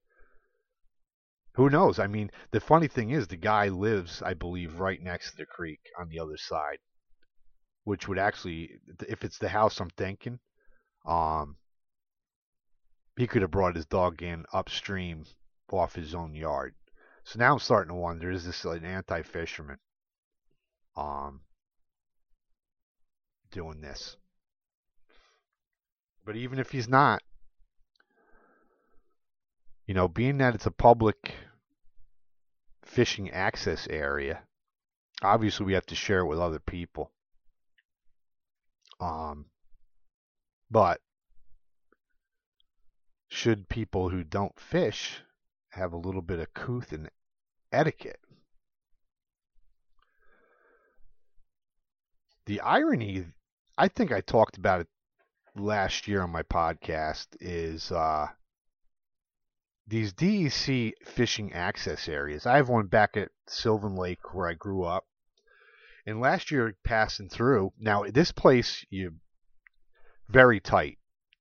who 1.54 1.68
knows? 1.68 1.98
I 1.98 2.06
mean, 2.06 2.30
the 2.52 2.60
funny 2.60 2.88
thing 2.88 3.10
is, 3.10 3.26
the 3.26 3.36
guy 3.36 3.68
lives, 3.68 4.22
I 4.22 4.34
believe, 4.34 4.78
right 4.80 5.02
next 5.02 5.32
to 5.32 5.36
the 5.38 5.46
creek 5.46 5.80
on 5.98 6.08
the 6.08 6.20
other 6.20 6.36
side, 6.36 6.78
which 7.84 8.06
would 8.06 8.18
actually, 8.18 8.78
if 9.08 9.24
it's 9.24 9.38
the 9.38 9.48
house 9.48 9.80
I'm 9.80 9.90
thinking, 9.90 10.38
um, 11.04 11.56
he 13.16 13.26
could 13.26 13.42
have 13.42 13.50
brought 13.50 13.76
his 13.76 13.86
dog 13.86 14.22
in 14.22 14.46
upstream 14.52 15.24
off 15.70 15.94
his 15.94 16.14
own 16.14 16.34
yard. 16.34 16.74
So 17.24 17.38
now 17.38 17.52
I'm 17.52 17.58
starting 17.58 17.90
to 17.90 17.94
wonder: 17.94 18.30
is 18.30 18.46
this 18.46 18.64
an 18.64 18.84
anti-fisherman, 18.84 19.78
um, 20.96 21.40
doing 23.50 23.80
this? 23.80 24.16
But 26.24 26.36
even 26.36 26.58
if 26.58 26.70
he's 26.70 26.88
not, 26.88 27.22
you 29.90 29.94
know, 29.94 30.06
being 30.06 30.38
that 30.38 30.54
it's 30.54 30.66
a 30.66 30.70
public 30.70 31.34
fishing 32.84 33.28
access 33.28 33.88
area, 33.90 34.40
obviously 35.20 35.66
we 35.66 35.72
have 35.72 35.86
to 35.86 35.96
share 35.96 36.20
it 36.20 36.28
with 36.28 36.38
other 36.38 36.60
people. 36.60 37.10
Um, 39.00 39.46
but 40.70 41.00
should 43.30 43.68
people 43.68 44.10
who 44.10 44.22
don't 44.22 44.60
fish 44.60 45.22
have 45.70 45.92
a 45.92 45.98
little 45.98 46.22
bit 46.22 46.38
of 46.38 46.54
couth 46.54 46.92
and 46.92 47.10
etiquette? 47.72 48.20
The 52.46 52.60
irony, 52.60 53.24
I 53.76 53.88
think 53.88 54.12
I 54.12 54.20
talked 54.20 54.56
about 54.56 54.82
it 54.82 54.88
last 55.56 56.06
year 56.06 56.22
on 56.22 56.30
my 56.30 56.44
podcast, 56.44 57.26
is 57.40 57.90
uh, 57.90 58.28
these 59.90 60.12
DEC 60.12 60.92
fishing 61.04 61.52
access 61.52 62.08
areas. 62.08 62.46
I 62.46 62.56
have 62.56 62.68
one 62.68 62.86
back 62.86 63.16
at 63.16 63.30
Sylvan 63.48 63.96
Lake 63.96 64.32
where 64.32 64.46
I 64.48 64.54
grew 64.54 64.84
up. 64.84 65.04
And 66.06 66.20
last 66.20 66.52
year 66.52 66.76
passing 66.84 67.28
through, 67.28 67.72
now 67.78 68.04
this 68.04 68.30
place 68.30 68.86
you 68.88 69.16
very 70.28 70.60
tight. 70.60 70.98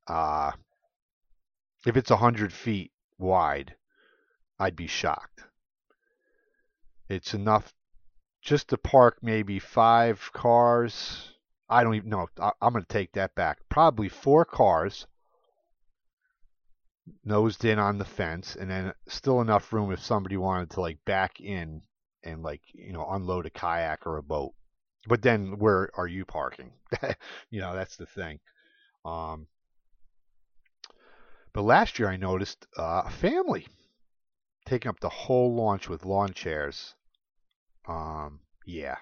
Uh, 0.07 0.51
if 1.85 1.95
it's 1.95 2.09
a 2.09 2.17
hundred 2.17 2.51
feet 2.51 2.91
wide, 3.19 3.75
I'd 4.57 4.75
be 4.75 4.87
shocked. 4.87 5.43
It's 7.07 7.35
enough 7.35 7.71
just 8.41 8.69
to 8.69 8.77
park 8.77 9.19
maybe 9.21 9.59
five 9.59 10.31
cars. 10.33 11.33
I 11.69 11.83
don't 11.83 11.95
even 11.95 12.09
know. 12.09 12.27
I'm 12.39 12.73
going 12.73 12.83
to 12.83 12.93
take 12.93 13.11
that 13.13 13.35
back. 13.35 13.59
Probably 13.69 14.09
four 14.09 14.43
cars 14.43 15.05
nosed 17.23 17.65
in 17.65 17.79
on 17.79 17.97
the 17.97 18.05
fence, 18.05 18.55
and 18.55 18.69
then 18.69 18.93
still 19.07 19.41
enough 19.41 19.71
room 19.73 19.91
if 19.91 19.99
somebody 19.99 20.37
wanted 20.37 20.71
to 20.71 20.81
like 20.81 21.03
back 21.05 21.39
in 21.39 21.81
and 22.23 22.43
like 22.43 22.61
you 22.73 22.93
know 22.93 23.07
unload 23.09 23.45
a 23.45 23.49
kayak 23.49 24.05
or 24.05 24.17
a 24.17 24.23
boat. 24.23 24.53
But 25.07 25.21
then 25.21 25.57
where 25.59 25.89
are 25.95 26.07
you 26.07 26.25
parking? 26.25 26.71
you 27.49 27.61
know 27.61 27.73
that's 27.75 27.95
the 27.97 28.05
thing. 28.05 28.39
Um, 29.05 29.47
but 31.53 31.63
last 31.63 31.99
year 31.99 32.09
I 32.09 32.17
noticed 32.17 32.67
uh, 32.77 33.03
a 33.05 33.09
family 33.09 33.67
taking 34.65 34.89
up 34.89 34.99
the 34.99 35.09
whole 35.09 35.55
launch 35.55 35.89
with 35.89 36.05
lawn 36.05 36.33
chairs. 36.33 36.93
Um, 37.87 38.41
yeah, 38.65 38.97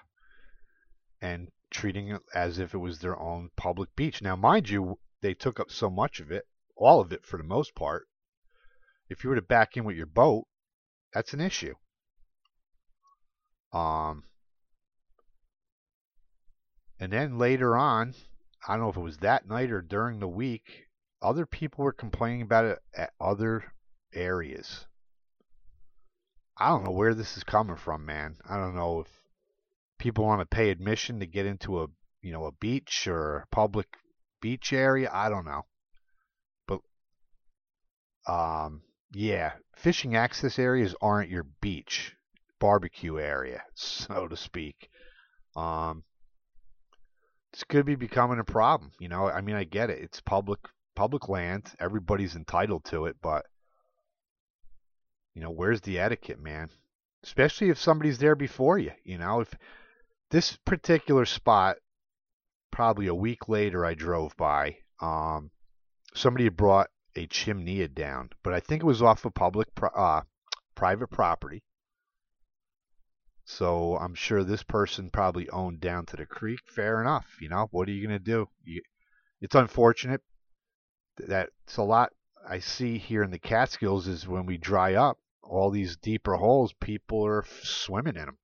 and 1.20 1.50
treating 1.70 2.08
it 2.08 2.22
as 2.34 2.58
if 2.58 2.74
it 2.74 2.78
was 2.78 2.98
their 2.98 3.18
own 3.18 3.50
public 3.56 3.94
beach. 3.94 4.22
Now, 4.22 4.36
mind 4.36 4.68
you, 4.68 4.98
they 5.20 5.34
took 5.34 5.60
up 5.60 5.70
so 5.70 5.90
much 5.90 6.20
of 6.20 6.30
it, 6.30 6.46
all 6.78 7.00
of 7.00 7.12
it 7.12 7.26
for 7.26 7.36
the 7.36 7.44
most 7.44 7.74
part. 7.74 8.06
If 9.08 9.24
you 9.24 9.30
were 9.30 9.36
to 9.36 9.42
back 9.42 9.76
in 9.76 9.84
with 9.84 9.96
your 9.96 10.06
boat, 10.06 10.46
that's 11.12 11.32
an 11.32 11.40
issue. 11.40 11.74
Um, 13.72 14.24
and 17.00 17.12
then 17.12 17.38
later 17.38 17.76
on, 17.76 18.14
I 18.66 18.74
don't 18.74 18.82
know 18.82 18.90
if 18.90 18.96
it 18.96 19.00
was 19.00 19.18
that 19.18 19.46
night 19.46 19.70
or 19.70 19.82
during 19.82 20.20
the 20.20 20.28
week, 20.28 20.86
other 21.20 21.46
people 21.46 21.84
were 21.84 21.92
complaining 21.92 22.42
about 22.42 22.64
it 22.64 22.78
at 22.94 23.12
other 23.20 23.72
areas. 24.14 24.86
I 26.56 26.68
don't 26.68 26.84
know 26.84 26.92
where 26.92 27.14
this 27.14 27.36
is 27.36 27.44
coming 27.44 27.76
from, 27.76 28.04
man. 28.04 28.36
I 28.48 28.56
don't 28.56 28.74
know 28.74 29.00
if 29.00 29.08
people 29.98 30.24
want 30.24 30.40
to 30.40 30.46
pay 30.46 30.70
admission 30.70 31.20
to 31.20 31.26
get 31.26 31.46
into 31.46 31.82
a 31.82 31.86
you 32.20 32.32
know 32.32 32.46
a 32.46 32.52
beach 32.52 33.06
or 33.06 33.38
a 33.38 33.46
public 33.54 33.86
beach 34.40 34.72
area. 34.72 35.10
I 35.12 35.28
don't 35.28 35.44
know, 35.44 35.66
um, 38.28 38.82
yeah, 39.12 39.52
fishing 39.74 40.14
access 40.14 40.58
areas 40.58 40.94
aren't 41.00 41.30
your 41.30 41.46
beach 41.60 42.14
barbecue 42.58 43.18
area, 43.18 43.62
so 43.74 44.28
to 44.28 44.36
speak. 44.36 44.90
Um, 45.56 46.04
this 47.52 47.64
could 47.64 47.86
be 47.86 47.94
becoming 47.94 48.38
a 48.38 48.44
problem. 48.44 48.92
You 48.98 49.08
know, 49.08 49.28
I 49.28 49.40
mean, 49.40 49.56
I 49.56 49.64
get 49.64 49.90
it. 49.90 49.98
It's 50.00 50.20
public 50.20 50.60
public 50.94 51.28
land. 51.28 51.72
Everybody's 51.80 52.36
entitled 52.36 52.84
to 52.86 53.06
it, 53.06 53.16
but 53.22 53.46
you 55.34 55.42
know, 55.42 55.50
where's 55.50 55.80
the 55.80 55.98
etiquette, 55.98 56.40
man? 56.40 56.68
Especially 57.22 57.70
if 57.70 57.78
somebody's 57.78 58.18
there 58.18 58.34
before 58.34 58.78
you. 58.78 58.92
You 59.04 59.18
know, 59.18 59.40
if 59.40 59.54
this 60.30 60.56
particular 60.56 61.24
spot, 61.24 61.76
probably 62.70 63.06
a 63.06 63.14
week 63.14 63.48
later, 63.48 63.84
I 63.84 63.94
drove 63.94 64.36
by. 64.36 64.78
Um, 65.00 65.50
somebody 66.14 66.44
had 66.44 66.56
brought 66.56 66.90
a 67.18 67.26
chimney 67.26 67.86
down, 67.88 68.30
but 68.42 68.54
I 68.54 68.60
think 68.60 68.82
it 68.82 68.86
was 68.86 69.02
off 69.02 69.24
of 69.24 69.34
public, 69.34 69.68
uh, 69.94 70.22
private 70.74 71.08
property. 71.08 71.62
So 73.44 73.96
I'm 73.96 74.14
sure 74.14 74.44
this 74.44 74.62
person 74.62 75.10
probably 75.10 75.48
owned 75.50 75.80
down 75.80 76.06
to 76.06 76.16
the 76.16 76.26
creek. 76.26 76.60
Fair 76.66 77.00
enough. 77.00 77.26
You 77.40 77.48
know, 77.48 77.68
what 77.70 77.88
are 77.88 77.92
you 77.92 78.06
going 78.06 78.18
to 78.18 78.24
do? 78.24 78.48
You, 78.62 78.82
it's 79.40 79.54
unfortunate. 79.54 80.22
That's 81.16 81.76
a 81.76 81.82
lot 81.82 82.12
I 82.48 82.60
see 82.60 82.98
here 82.98 83.22
in 83.22 83.30
the 83.30 83.38
Catskills 83.38 84.06
is 84.06 84.28
when 84.28 84.46
we 84.46 84.56
dry 84.56 84.94
up, 84.94 85.18
all 85.42 85.70
these 85.70 85.96
deeper 85.96 86.36
holes, 86.36 86.72
people 86.74 87.26
are 87.26 87.44
swimming 87.62 88.16
in 88.16 88.26
them. 88.26 88.38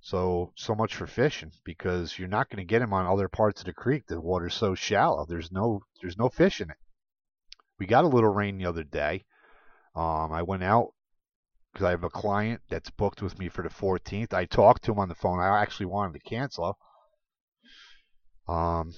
So, 0.00 0.52
so 0.56 0.74
much 0.74 0.94
for 0.94 1.06
fishing 1.06 1.52
because 1.64 2.18
you're 2.18 2.28
not 2.28 2.48
going 2.48 2.58
to 2.58 2.68
get 2.68 2.80
them 2.80 2.92
on 2.92 3.06
other 3.06 3.28
parts 3.28 3.60
of 3.60 3.66
the 3.66 3.72
creek. 3.72 4.06
The 4.06 4.20
water's 4.20 4.54
so 4.54 4.74
shallow. 4.74 5.26
There's 5.26 5.52
no, 5.52 5.82
there's 6.00 6.18
no 6.18 6.28
fish 6.28 6.60
in 6.60 6.70
it. 6.70 6.76
We 7.80 7.86
got 7.86 8.04
a 8.04 8.08
little 8.08 8.30
rain 8.30 8.58
the 8.58 8.66
other 8.66 8.84
day. 8.84 9.24
Um, 9.96 10.32
I 10.32 10.42
went 10.42 10.62
out 10.62 10.92
because 11.72 11.86
I 11.86 11.90
have 11.90 12.04
a 12.04 12.10
client 12.10 12.60
that's 12.68 12.90
booked 12.90 13.22
with 13.22 13.38
me 13.38 13.48
for 13.48 13.62
the 13.62 13.68
14th. 13.68 14.32
I 14.32 14.44
talked 14.44 14.84
to 14.84 14.92
him 14.92 14.98
on 14.98 15.08
the 15.08 15.14
phone. 15.14 15.40
I 15.40 15.62
actually 15.62 15.86
wanted 15.86 16.12
to 16.12 16.28
cancel. 16.28 16.78
Um, 18.46 18.94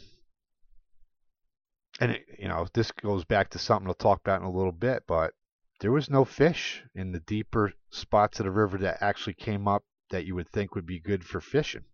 and 2.00 2.12
it, 2.12 2.24
you 2.38 2.48
know, 2.48 2.66
this 2.74 2.90
goes 2.90 3.24
back 3.24 3.50
to 3.50 3.58
something 3.58 3.86
I'll 3.86 3.94
talk 3.94 4.20
about 4.20 4.40
in 4.40 4.46
a 4.46 4.50
little 4.50 4.72
bit, 4.72 5.04
but 5.06 5.32
there 5.80 5.92
was 5.92 6.10
no 6.10 6.24
fish 6.24 6.82
in 6.94 7.12
the 7.12 7.20
deeper 7.20 7.72
spots 7.90 8.40
of 8.40 8.44
the 8.44 8.50
river 8.50 8.78
that 8.78 9.02
actually 9.02 9.34
came 9.34 9.68
up 9.68 9.84
that 10.10 10.24
you 10.24 10.34
would 10.34 10.48
think 10.48 10.74
would 10.74 10.86
be 10.86 11.00
good 11.00 11.24
for 11.24 11.40
fishing. 11.40 11.84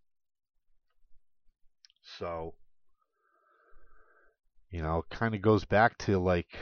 So, 2.18 2.54
you 4.70 4.82
know, 4.82 4.98
it 4.98 5.10
kind 5.10 5.34
of 5.34 5.42
goes 5.42 5.64
back 5.64 5.98
to 5.98 6.18
like, 6.18 6.58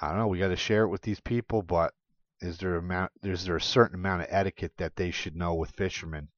I 0.00 0.08
don't 0.08 0.18
know, 0.18 0.26
we 0.28 0.38
got 0.38 0.48
to 0.48 0.56
share 0.56 0.84
it 0.84 0.88
with 0.88 1.02
these 1.02 1.20
people, 1.20 1.62
but 1.62 1.94
is 2.40 2.58
there 2.58 2.76
amount 2.76 3.12
is 3.22 3.44
there 3.44 3.56
a 3.56 3.60
certain 3.60 3.94
amount 3.94 4.22
of 4.22 4.28
etiquette 4.30 4.72
that 4.78 4.96
they 4.96 5.10
should 5.10 5.36
know 5.36 5.54
with 5.54 5.70
fishermen, 5.70 6.28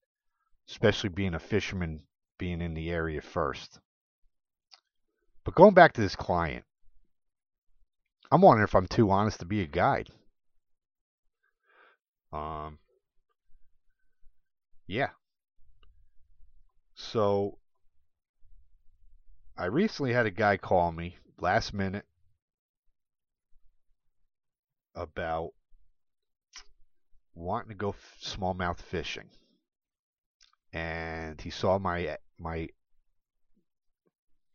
especially 0.69 1.09
being 1.09 1.35
a 1.35 1.39
fisherman 1.39 2.03
being 2.39 2.61
in 2.61 2.75
the 2.75 2.91
area 2.91 3.23
first. 3.23 3.81
But 5.45 5.55
going 5.55 5.75
back 5.75 5.93
to 5.95 6.01
this 6.01 6.17
client, 6.17 6.65
I'm 8.31 8.41
wondering 8.41 8.65
if 8.65 8.75
I'm 8.75 8.87
too 8.87 9.11
honest 9.11 9.41
to 9.41 9.47
be 9.47 9.63
a 9.63 9.67
guide. 9.67 10.11
Um, 12.33 12.79
yeah. 14.87 15.11
So 16.95 17.59
I 19.57 19.67
recently 19.67 20.13
had 20.13 20.27
a 20.27 20.31
guy 20.31 20.57
call 20.57 20.91
me 20.91 21.17
last 21.39 21.73
minute 21.73 22.07
about 24.95 25.51
wanting 27.35 27.71
to 27.71 27.75
go 27.75 27.95
smallmouth 28.23 28.81
fishing, 28.81 29.29
and 30.73 31.41
he 31.41 31.51
saw 31.51 31.79
my 31.79 32.17
my 32.39 32.69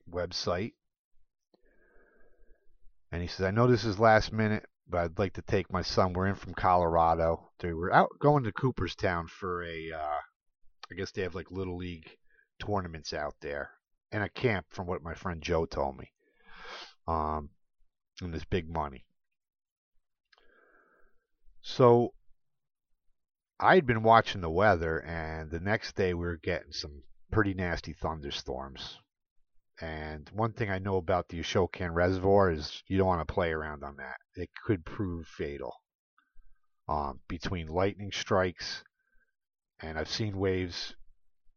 website, 0.10 0.73
and 3.12 3.21
he 3.21 3.28
says, 3.28 3.45
"I 3.45 3.52
know 3.52 3.67
this 3.67 3.86
is 3.86 3.99
last 3.99 4.32
minute, 4.32 4.65
but 4.88 4.99
I'd 4.99 5.19
like 5.19 5.34
to 5.34 5.41
take 5.41 5.71
my 5.71 5.82
son. 5.82 6.13
We're 6.13 6.28
in 6.28 6.36
from 6.36 6.54
Colorado. 6.54 7.49
They 7.60 7.73
were 7.73 7.93
out 7.93 8.10
going 8.19 8.43
to 8.43 8.52
Cooperstown 8.52 9.28
for 9.28 9.63
a, 9.63 9.91
uh, 9.91 10.19
I 10.91 10.95
guess 10.95 11.12
they 11.12 11.21
have 11.21 11.36
like 11.36 11.52
little 11.52 11.78
league 11.78 12.10
tournaments 12.60 13.13
out 13.13 13.36
there, 13.41 13.71
and 14.12 14.23
a 14.23 14.30
camp, 14.30 14.65
from 14.69 14.88
what 14.88 15.04
my 15.04 15.13
friend 15.13 15.41
Joe 15.41 15.65
told 15.65 15.97
me. 15.97 16.12
Um, 17.08 17.49
and 18.21 18.34
this 18.34 18.45
big 18.45 18.69
money. 18.69 19.06
So 21.72 22.16
I'd 23.60 23.86
been 23.86 24.02
watching 24.02 24.42
the 24.42 24.50
weather, 24.50 25.00
and 25.00 25.52
the 25.52 25.60
next 25.60 25.96
day 25.96 26.16
we 26.16 26.26
were 26.26 26.36
getting 26.36 26.72
some 26.72 27.04
pretty 27.32 27.54
nasty 27.54 27.94
thunderstorms. 27.94 28.98
And 29.80 30.28
one 30.34 30.52
thing 30.54 30.72
I 30.72 30.80
know 30.80 30.98
about 30.98 31.30
the 31.30 31.40
Ashokan 31.40 31.94
Reservoir 31.94 32.52
is 32.52 32.84
you 32.88 32.98
don't 32.98 33.08
want 33.08 33.26
to 33.26 33.34
play 33.34 33.52
around 33.52 33.84
on 33.84 33.98
that. 33.98 34.18
It 34.36 34.50
could 34.66 34.84
prove 34.84 35.28
fatal. 35.28 35.76
Um, 36.88 37.22
between 37.28 37.68
lightning 37.68 38.12
strikes, 38.12 38.84
and 39.80 39.98
I've 39.98 40.10
seen 40.10 40.40
waves 40.40 40.96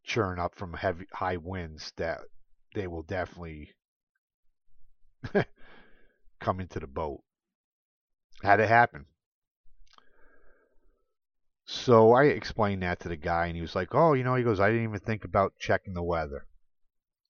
churn 0.05 0.38
up 0.38 0.55
from 0.55 0.75
heavy 0.75 1.07
high 1.14 1.38
winds 1.38 1.90
that 1.96 2.20
they 2.75 2.87
will 2.87 3.03
definitely 3.03 3.75
come 6.38 6.61
into 6.61 6.81
the 6.81 6.87
boat. 6.87 7.22
Had 8.42 8.61
it 8.61 8.68
happen. 8.68 9.07
So 11.64 12.12
I 12.12 12.25
explained 12.25 12.83
that 12.83 13.01
to 13.01 13.09
the 13.09 13.16
guy, 13.16 13.46
and 13.46 13.57
he 13.57 13.62
was 13.62 13.75
like, 13.75 13.94
"Oh, 13.94 14.14
you 14.14 14.25
know," 14.25 14.35
he 14.35 14.42
goes, 14.42 14.61
"I 14.61 14.68
didn't 14.68 14.85
even 14.85 15.01
think 15.01 15.25
about 15.25 15.59
checking 15.59 15.94
the 15.94 16.03
weather." 16.03 16.46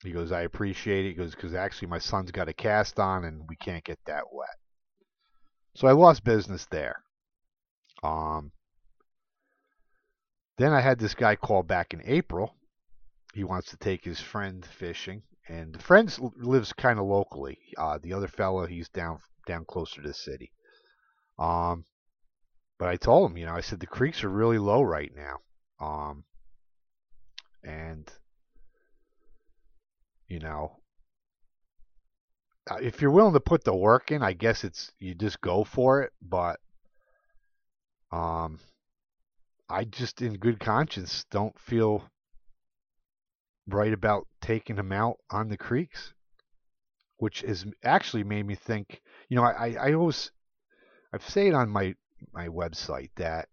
He 0.03 0.11
goes, 0.11 0.33
"I 0.33 0.43
appreciate 0.43 1.05
it." 1.05 1.11
He 1.11 1.15
goes, 1.15 1.35
"Because 1.35 1.55
actually, 1.55 1.89
my 1.89 1.99
son's 1.99 2.31
got 2.31 2.49
a 2.49 2.53
cast 2.53 2.99
on, 2.99 3.25
and 3.25 3.49
we 3.49 3.57
can't 3.57 3.85
get 3.85 4.05
that 4.07 4.33
wet." 4.33 4.59
So 5.75 5.87
I 5.87 5.93
lost 5.93 6.25
business 6.25 6.67
there. 6.67 7.05
Um, 8.03 8.53
then 10.57 10.73
I 10.73 10.81
had 10.81 10.99
this 10.99 11.15
guy 11.15 11.37
call 11.37 11.63
back 11.63 11.95
in 11.95 12.03
April. 12.05 12.57
He 13.35 13.45
wants 13.45 13.71
to 13.71 13.77
take 13.77 14.05
his 14.05 14.21
friend 14.21 14.65
fishing, 14.65 15.23
and 15.49 15.75
the 15.75 15.79
friend 15.79 16.11
lives 16.37 16.73
kind 16.73 16.99
of 16.99 17.07
locally. 17.07 17.59
Uh, 17.77 17.99
the 17.99 18.13
other 18.13 18.29
fellow, 18.29 18.67
he's 18.67 18.89
down 18.89 19.21
down 19.47 19.65
closer 19.65 20.03
to 20.03 20.09
the 20.09 20.15
city. 20.15 20.53
Um, 21.39 21.85
but 22.83 22.89
I 22.89 22.97
told 22.97 23.31
him, 23.31 23.37
you 23.37 23.47
know, 23.47 23.55
I 23.55 23.61
said 23.61 23.79
the 23.79 23.87
creeks 23.87 24.25
are 24.25 24.29
really 24.29 24.59
low 24.59 24.83
right 24.83 25.13
now. 25.15 25.39
Um, 25.79 26.25
and 27.63 28.11
you 30.27 30.41
know, 30.41 30.81
uh, 32.69 32.79
if 32.83 33.01
you're 33.01 33.13
willing 33.13 33.35
to 33.35 33.41
put 33.41 33.63
the 33.63 33.73
work 33.73 34.11
in, 34.11 34.21
I 34.21 34.33
guess 34.33 34.65
it's 34.65 34.91
you 34.99 35.15
just 35.15 35.41
go 35.41 35.63
for 35.63 36.03
it. 36.03 36.13
But 36.21 36.59
um, 38.11 38.59
I 39.71 39.85
just, 39.85 40.21
in 40.21 40.35
good 40.39 40.59
conscience, 40.59 41.25
don't 41.31 41.57
feel 41.61 42.03
right 43.69 43.93
about 43.93 44.27
taking 44.41 44.75
them 44.75 44.91
out 44.91 45.19
on 45.31 45.49
the 45.49 45.57
creeks 45.57 46.13
which 47.19 47.43
has 47.43 47.65
actually 47.85 48.25
made 48.25 48.45
me 48.45 48.57
think. 48.57 49.01
You 49.29 49.37
know, 49.37 49.45
I, 49.45 49.77
I 49.81 49.93
always 49.93 50.33
I've 51.13 51.29
said 51.29 51.55
on 51.55 51.69
my 51.69 51.95
my 52.33 52.49
website 52.49 53.11
that 53.17 53.49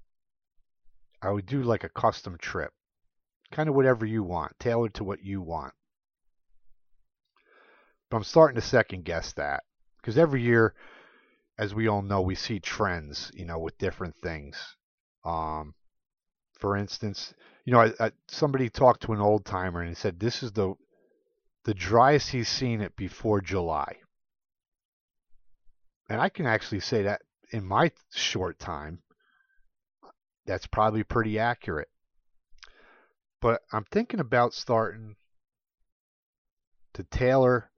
I 1.22 1.32
would 1.32 1.46
do 1.46 1.64
like 1.64 1.84
a 1.84 1.90
custom 1.90 2.38
trip, 2.38 2.72
kind 3.52 3.70
of 3.70 3.76
whatever 3.76 4.06
you 4.06 4.24
want, 4.24 4.58
tailored 4.60 4.94
to 4.96 5.04
what 5.04 5.24
you 5.24 5.42
want. 5.42 5.74
But 8.10 8.18
I'm 8.18 8.24
starting 8.24 8.56
to 8.56 8.62
second 8.62 9.06
guess 9.06 9.34
that 9.34 9.64
because 9.98 10.18
every 10.18 10.42
year, 10.42 10.74
as 11.58 11.76
we 11.76 11.88
all 11.88 12.02
know, 12.02 12.22
we 12.22 12.36
see 12.36 12.60
trends, 12.60 13.32
you 13.36 13.46
know, 13.46 13.60
with 13.60 13.78
different 13.78 14.16
things. 14.24 14.58
Um, 15.26 15.76
for 16.60 16.76
instance, 16.76 17.34
you 17.66 17.74
know, 17.74 17.82
I, 17.82 17.92
I, 18.00 18.12
somebody 18.28 18.70
talked 18.70 19.04
to 19.04 19.14
an 19.14 19.20
old 19.20 19.46
timer 19.46 19.82
and 19.82 19.90
he 19.90 19.96
said 19.96 20.20
this 20.20 20.42
is 20.42 20.52
the 20.54 20.74
the 21.66 21.74
driest 21.74 22.32
he's 22.32 22.48
seen 22.48 22.82
it 22.82 22.96
before 22.96 23.42
July. 23.42 23.98
And 26.10 26.20
I 26.20 26.30
can 26.30 26.48
actually 26.48 26.80
say 26.80 27.04
that 27.04 27.22
in 27.52 27.66
my 27.66 27.92
short 28.14 28.60
time, 28.60 29.02
that's 30.46 30.68
probably 30.68 31.04
pretty 31.04 31.40
accurate. 31.40 31.90
But 33.42 33.62
I'm 33.72 33.86
thinking 33.86 34.20
about 34.20 34.54
starting 34.54 35.16
to 36.94 37.04
tailor 37.04 37.70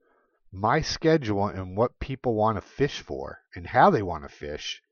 my 0.50 0.80
schedule 0.80 1.46
and 1.46 1.76
what 1.76 1.98
people 1.98 2.34
want 2.34 2.56
to 2.56 2.60
fish 2.60 3.00
for 3.00 3.40
and 3.54 3.66
how 3.66 3.90
they 3.90 4.02
want 4.02 4.24
to 4.24 4.28
fish 4.28 4.82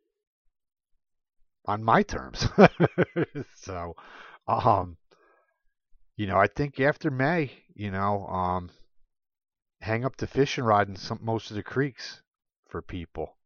on 1.66 1.82
my 1.82 2.02
terms. 2.02 2.46
so, 3.56 3.94
um, 4.48 4.96
you 6.16 6.26
know, 6.26 6.38
I 6.38 6.46
think 6.46 6.80
after 6.80 7.10
May, 7.10 7.50
you 7.74 7.90
know, 7.90 8.26
um, 8.26 8.70
hang 9.80 10.04
up 10.04 10.16
the 10.16 10.26
fishing 10.26 10.64
rod 10.64 10.88
in 10.88 10.96
some 10.96 11.18
most 11.22 11.50
of 11.50 11.56
the 11.56 11.62
creeks 11.62 12.22
for 12.68 12.82
people. 12.82 13.36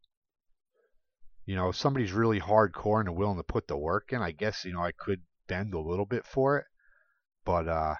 You 1.46 1.57
know, 1.57 1.68
if 1.68 1.76
somebody's 1.76 2.12
really 2.12 2.40
hardcore 2.40 3.00
and 3.00 3.16
willing 3.16 3.37
to 3.37 3.42
put 3.42 3.68
the 3.68 3.76
work 3.76 4.12
in, 4.12 4.22
I 4.22 4.30
guess, 4.30 4.64
you 4.64 4.72
know, 4.72 4.83
I 4.83 4.92
could 4.92 5.22
bend 5.46 5.74
a 5.74 5.78
little 5.78 6.07
bit 6.07 6.24
for 6.24 6.59
it. 6.59 6.66
But 7.44 7.68
uh 7.68 7.96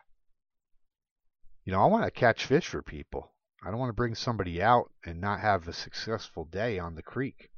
you 1.65 1.73
know, 1.73 1.83
I 1.83 1.87
want 1.87 2.05
to 2.05 2.11
catch 2.11 2.45
fish 2.45 2.69
for 2.69 2.83
people. 2.83 3.33
I 3.63 3.71
don't 3.71 3.79
want 3.81 3.89
to 3.89 3.95
bring 3.95 4.15
somebody 4.15 4.63
out 4.63 4.93
and 5.05 5.21
not 5.21 5.41
have 5.41 5.67
a 5.67 5.73
successful 5.73 6.45
day 6.45 6.79
on 6.79 6.95
the 6.95 7.03
creek. 7.03 7.51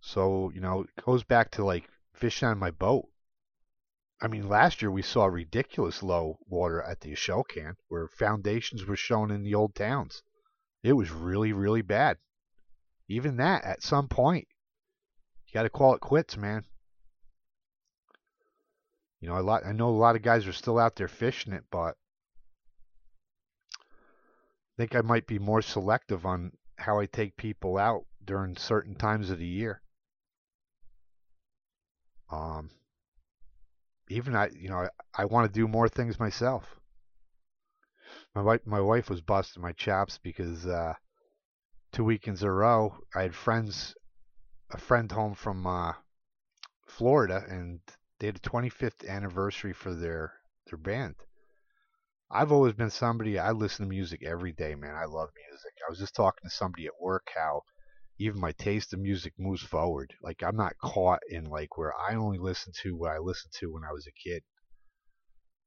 So, 0.00 0.50
you 0.50 0.60
know, 0.60 0.82
it 0.82 1.04
goes 1.04 1.24
back 1.24 1.50
to 1.52 1.64
like 1.64 1.88
fishing 2.12 2.48
on 2.48 2.58
my 2.58 2.70
boat. 2.70 3.08
I 4.20 4.28
mean, 4.28 4.48
last 4.48 4.82
year 4.82 4.90
we 4.90 5.00
saw 5.00 5.24
ridiculous 5.24 6.02
low 6.02 6.38
water 6.46 6.82
at 6.82 7.00
the 7.00 7.14
Shell 7.14 7.44
Ashokan 7.44 7.76
where 7.88 8.08
foundations 8.08 8.84
were 8.84 8.96
shown 8.96 9.30
in 9.30 9.42
the 9.42 9.54
old 9.54 9.74
towns. 9.74 10.22
It 10.82 10.92
was 10.92 11.10
really, 11.10 11.54
really 11.54 11.82
bad. 11.82 12.18
Even 13.10 13.38
that, 13.38 13.64
at 13.64 13.82
some 13.82 14.06
point, 14.06 14.46
you 15.44 15.52
got 15.52 15.64
to 15.64 15.68
call 15.68 15.94
it 15.94 16.00
quits, 16.00 16.36
man. 16.36 16.64
You 19.20 19.28
know, 19.28 19.36
a 19.36 19.42
lot. 19.42 19.66
I 19.66 19.72
know 19.72 19.88
a 19.88 19.90
lot 19.90 20.14
of 20.14 20.22
guys 20.22 20.46
are 20.46 20.52
still 20.52 20.78
out 20.78 20.94
there 20.94 21.08
fishing 21.08 21.52
it, 21.52 21.64
but 21.72 21.96
I 23.80 24.76
think 24.76 24.94
I 24.94 25.00
might 25.00 25.26
be 25.26 25.40
more 25.40 25.60
selective 25.60 26.24
on 26.24 26.52
how 26.76 27.00
I 27.00 27.06
take 27.06 27.36
people 27.36 27.78
out 27.78 28.06
during 28.24 28.56
certain 28.56 28.94
times 28.94 29.28
of 29.30 29.40
the 29.40 29.46
year. 29.46 29.82
Um, 32.30 32.70
even 34.08 34.36
I, 34.36 34.50
you 34.56 34.68
know, 34.68 34.82
I, 34.82 34.88
I 35.22 35.24
want 35.24 35.52
to 35.52 35.60
do 35.60 35.66
more 35.66 35.88
things 35.88 36.20
myself. 36.20 36.64
My 38.36 38.42
wife, 38.42 38.60
my 38.64 38.80
wife 38.80 39.10
was 39.10 39.20
busting 39.20 39.60
my 39.60 39.72
chops 39.72 40.16
because 40.22 40.64
uh, 40.64 40.94
two 41.92 42.04
weekends 42.04 42.42
in 42.42 42.48
a 42.48 42.52
row, 42.52 42.96
I 43.14 43.22
had 43.22 43.34
friends, 43.34 43.94
a 44.70 44.78
friend 44.78 45.10
home 45.10 45.34
from 45.34 45.66
uh, 45.66 45.94
Florida, 46.86 47.44
and 47.48 47.80
they 48.18 48.26
had 48.26 48.36
a 48.36 48.40
25th 48.40 49.08
anniversary 49.08 49.72
for 49.72 49.94
their 49.94 50.34
their 50.66 50.78
band. 50.78 51.16
I've 52.30 52.52
always 52.52 52.74
been 52.74 52.90
somebody 52.90 53.38
I 53.38 53.50
listen 53.50 53.84
to 53.84 53.88
music 53.88 54.22
every 54.24 54.52
day, 54.52 54.74
man. 54.76 54.94
I 54.94 55.06
love 55.06 55.30
music. 55.48 55.72
I 55.84 55.90
was 55.90 55.98
just 55.98 56.14
talking 56.14 56.48
to 56.48 56.54
somebody 56.54 56.86
at 56.86 57.00
work 57.00 57.28
how 57.34 57.62
even 58.18 58.38
my 58.38 58.52
taste 58.52 58.92
of 58.92 59.00
music 59.00 59.32
moves 59.38 59.62
forward. 59.62 60.14
Like 60.22 60.42
I'm 60.42 60.56
not 60.56 60.78
caught 60.78 61.20
in 61.28 61.44
like 61.46 61.76
where 61.76 61.92
I 61.98 62.14
only 62.14 62.38
listen 62.38 62.72
to 62.82 62.96
what 62.96 63.10
I 63.10 63.18
listened 63.18 63.52
to 63.60 63.72
when 63.72 63.82
I 63.82 63.92
was 63.92 64.06
a 64.06 64.12
kid. 64.28 64.42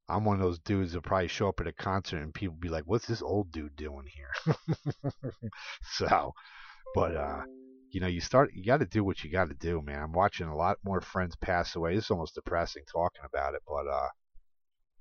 I'm 0.09 0.25
one 0.25 0.35
of 0.35 0.41
those 0.41 0.59
dudes 0.59 0.93
that 0.93 1.01
probably 1.01 1.27
show 1.27 1.47
up 1.49 1.59
at 1.61 1.67
a 1.67 1.73
concert 1.73 2.21
and 2.21 2.33
people 2.33 2.55
be 2.59 2.69
like, 2.69 2.83
"What's 2.85 3.07
this 3.07 3.21
old 3.21 3.51
dude 3.51 3.75
doing 3.75 4.05
here?" 4.07 4.55
so, 5.97 6.33
but 6.93 7.15
uh, 7.15 7.43
you 7.91 8.01
know, 8.01 8.07
you 8.07 8.21
start, 8.21 8.51
you 8.53 8.65
got 8.65 8.79
to 8.79 8.85
do 8.85 9.03
what 9.03 9.23
you 9.23 9.31
got 9.31 9.49
to 9.49 9.55
do, 9.55 9.81
man. 9.81 10.01
I'm 10.01 10.11
watching 10.11 10.47
a 10.47 10.55
lot 10.55 10.77
more 10.83 10.99
friends 11.01 11.35
pass 11.35 11.75
away. 11.75 11.95
It's 11.95 12.11
almost 12.11 12.35
depressing 12.35 12.83
talking 12.91 13.23
about 13.25 13.53
it, 13.53 13.61
but 13.67 13.87
uh, 13.87 14.09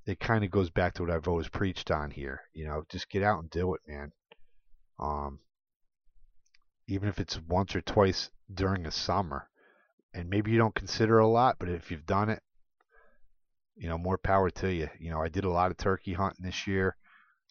it 0.07 0.21
kind 0.21 0.45
of 0.45 0.51
goes 0.51 0.71
back 0.71 0.95
to 0.95 1.03
what 1.03 1.11
I've 1.11 1.29
always 1.29 1.49
preached 1.49 1.91
on 1.91 2.11
here. 2.11 2.43
You 2.53 2.67
know, 2.67 2.85
just 2.91 3.11
get 3.11 3.23
out 3.23 3.41
and 3.41 3.51
do 3.51 3.75
it, 3.75 3.81
man. 3.87 4.13
Um, 4.99 5.41
even 6.87 7.09
if 7.09 7.19
it's 7.19 7.41
once 7.49 7.75
or 7.75 7.81
twice 7.81 8.31
during 8.53 8.87
a 8.87 8.91
summer. 8.91 9.49
And 10.15 10.29
maybe 10.29 10.51
you 10.51 10.59
don't 10.59 10.75
consider 10.75 11.19
a 11.19 11.27
lot, 11.27 11.57
but 11.59 11.71
if 11.71 11.91
you've 11.91 12.07
done 12.07 12.29
it, 12.29 12.43
you 13.77 13.89
know, 13.89 13.99
more 13.99 14.19
power 14.19 14.51
to 14.51 14.73
you. 14.73 14.89
You 14.99 15.11
know, 15.11 15.23
I 15.23 15.29
did 15.29 15.45
a 15.45 15.51
lot 15.51 15.71
of 15.71 15.77
turkey 15.77 16.13
hunting 16.13 16.45
this 16.45 16.67
year. 16.67 16.97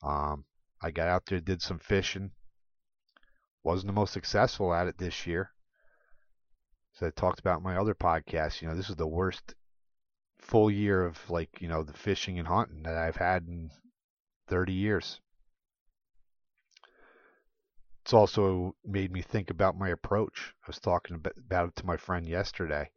Um, 0.04 0.46
I 0.82 0.92
got 0.92 1.08
out 1.08 1.26
there, 1.26 1.40
did 1.40 1.62
some 1.62 1.80
fishing. 1.80 2.32
Wasn't 3.64 3.88
the 3.88 3.94
most 3.94 4.14
successful 4.14 4.74
at 4.74 4.88
it 4.88 4.98
this 4.98 5.28
year. 5.28 5.52
So 6.94 7.08
I 7.08 7.12
talked 7.12 7.40
about 7.40 7.64
my 7.64 7.78
other 7.78 7.96
podcast. 7.96 8.62
You 8.62 8.68
know, 8.68 8.76
this 8.76 8.90
is 8.90 8.96
the 8.96 9.08
worst 9.08 9.54
full 10.40 10.72
year 10.72 11.06
of 11.06 11.30
like, 11.30 11.62
you 11.62 11.68
know, 11.68 11.84
the 11.84 11.94
fishing 11.94 12.40
and 12.40 12.48
hunting 12.48 12.84
that 12.84 12.98
I've 12.98 13.16
had 13.18 13.48
in 13.48 13.70
30 14.48 14.74
years 14.74 15.22
it's 18.02 18.14
also 18.14 18.76
made 18.84 19.12
me 19.12 19.22
think 19.22 19.50
about 19.50 19.78
my 19.78 19.90
approach. 19.90 20.54
I 20.64 20.68
was 20.68 20.80
talking 20.80 21.16
about 21.16 21.70
it 21.70 21.76
to 21.78 21.86
my 21.86 21.98
friend 21.98 22.28
yesterday. 22.28 22.90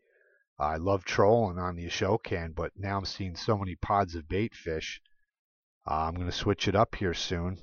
I 0.58 0.76
love 0.76 1.04
trolling 1.04 1.58
on 1.58 1.76
the 1.76 1.86
Ashokan, 1.86 2.54
but 2.54 2.72
now 2.76 2.98
I'm 2.98 3.04
seeing 3.04 3.34
so 3.34 3.58
many 3.58 3.74
pods 3.74 4.14
of 4.14 4.28
bait 4.28 4.54
fish. 4.54 5.00
Uh, 5.86 6.06
I'm 6.06 6.14
going 6.14 6.26
to 6.26 6.32
switch 6.32 6.68
it 6.68 6.76
up 6.76 6.94
here 6.94 7.14
soon. 7.14 7.58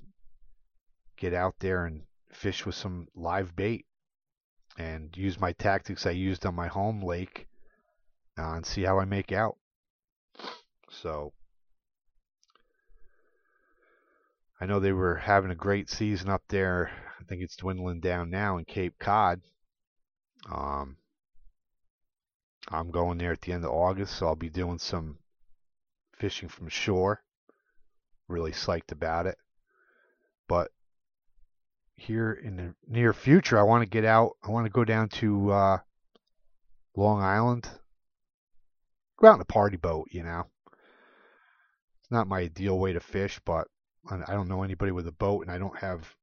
Get 1.18 1.34
out 1.34 1.56
there 1.60 1.86
and 1.86 2.04
fish 2.32 2.66
with 2.66 2.76
some 2.76 3.08
live 3.16 3.56
bait 3.56 3.86
and 4.78 5.16
use 5.16 5.40
my 5.40 5.54
tactics 5.54 6.06
I 6.06 6.12
used 6.12 6.46
on 6.46 6.56
my 6.56 6.68
home 6.68 7.02
lake 7.02 7.48
uh, 8.38 8.54
and 8.56 8.66
see 8.66 8.84
how 8.84 9.00
I 9.00 9.06
make 9.06 9.32
out. 9.32 9.58
So 10.90 11.34
I 14.60 14.66
know 14.66 14.80
they 14.80 14.92
were 14.92 15.16
having 15.16 15.52
a 15.52 15.56
great 15.56 15.90
season 15.90 16.30
up 16.30 16.44
there. 16.50 16.92
I 17.20 17.24
think 17.24 17.42
it's 17.42 17.56
dwindling 17.56 18.02
down 18.02 18.30
now 18.30 18.58
in 18.58 18.66
Cape 18.66 18.96
Cod. 19.00 19.42
Um, 20.52 20.98
I'm 22.70 22.92
going 22.92 23.18
there 23.18 23.32
at 23.32 23.42
the 23.42 23.54
end 23.54 23.66
of 23.66 23.72
August, 23.72 24.16
so 24.16 24.28
I'll 24.28 24.36
be 24.36 24.50
doing 24.50 24.78
some 24.78 25.18
fishing 26.14 26.50
from 26.50 26.70
shore. 26.70 27.24
Really 28.28 28.52
psyched 28.52 28.92
about 28.92 29.26
it. 29.26 29.38
But 30.48 30.72
here 31.96 32.32
in 32.32 32.58
the 32.58 32.76
near 32.88 33.14
future, 33.14 33.60
I 33.60 33.64
want 33.64 33.84
to 33.84 33.90
get 33.90 34.06
out. 34.06 34.38
I 34.44 34.50
want 34.50 34.66
to 34.66 34.72
go 34.72 34.86
down 34.86 35.10
to 35.10 35.52
uh, 35.52 35.78
Long 36.96 37.22
Island. 37.22 37.70
Go 39.18 39.28
out 39.28 39.36
in 39.36 39.42
a 39.42 39.46
party 39.46 39.78
boat, 39.78 40.08
you 40.12 40.24
know. 40.24 40.46
It's 42.02 42.12
not 42.12 42.28
my 42.28 42.40
ideal 42.40 42.78
way 42.78 42.94
to 42.94 43.00
fish, 43.00 43.40
but 43.46 43.68
I 44.10 44.34
don't 44.34 44.48
know 44.48 44.64
anybody 44.64 44.92
with 44.92 45.08
a 45.08 45.12
boat, 45.12 45.42
and 45.42 45.52
I 45.52 45.58
don't 45.58 45.78
have 45.78 46.16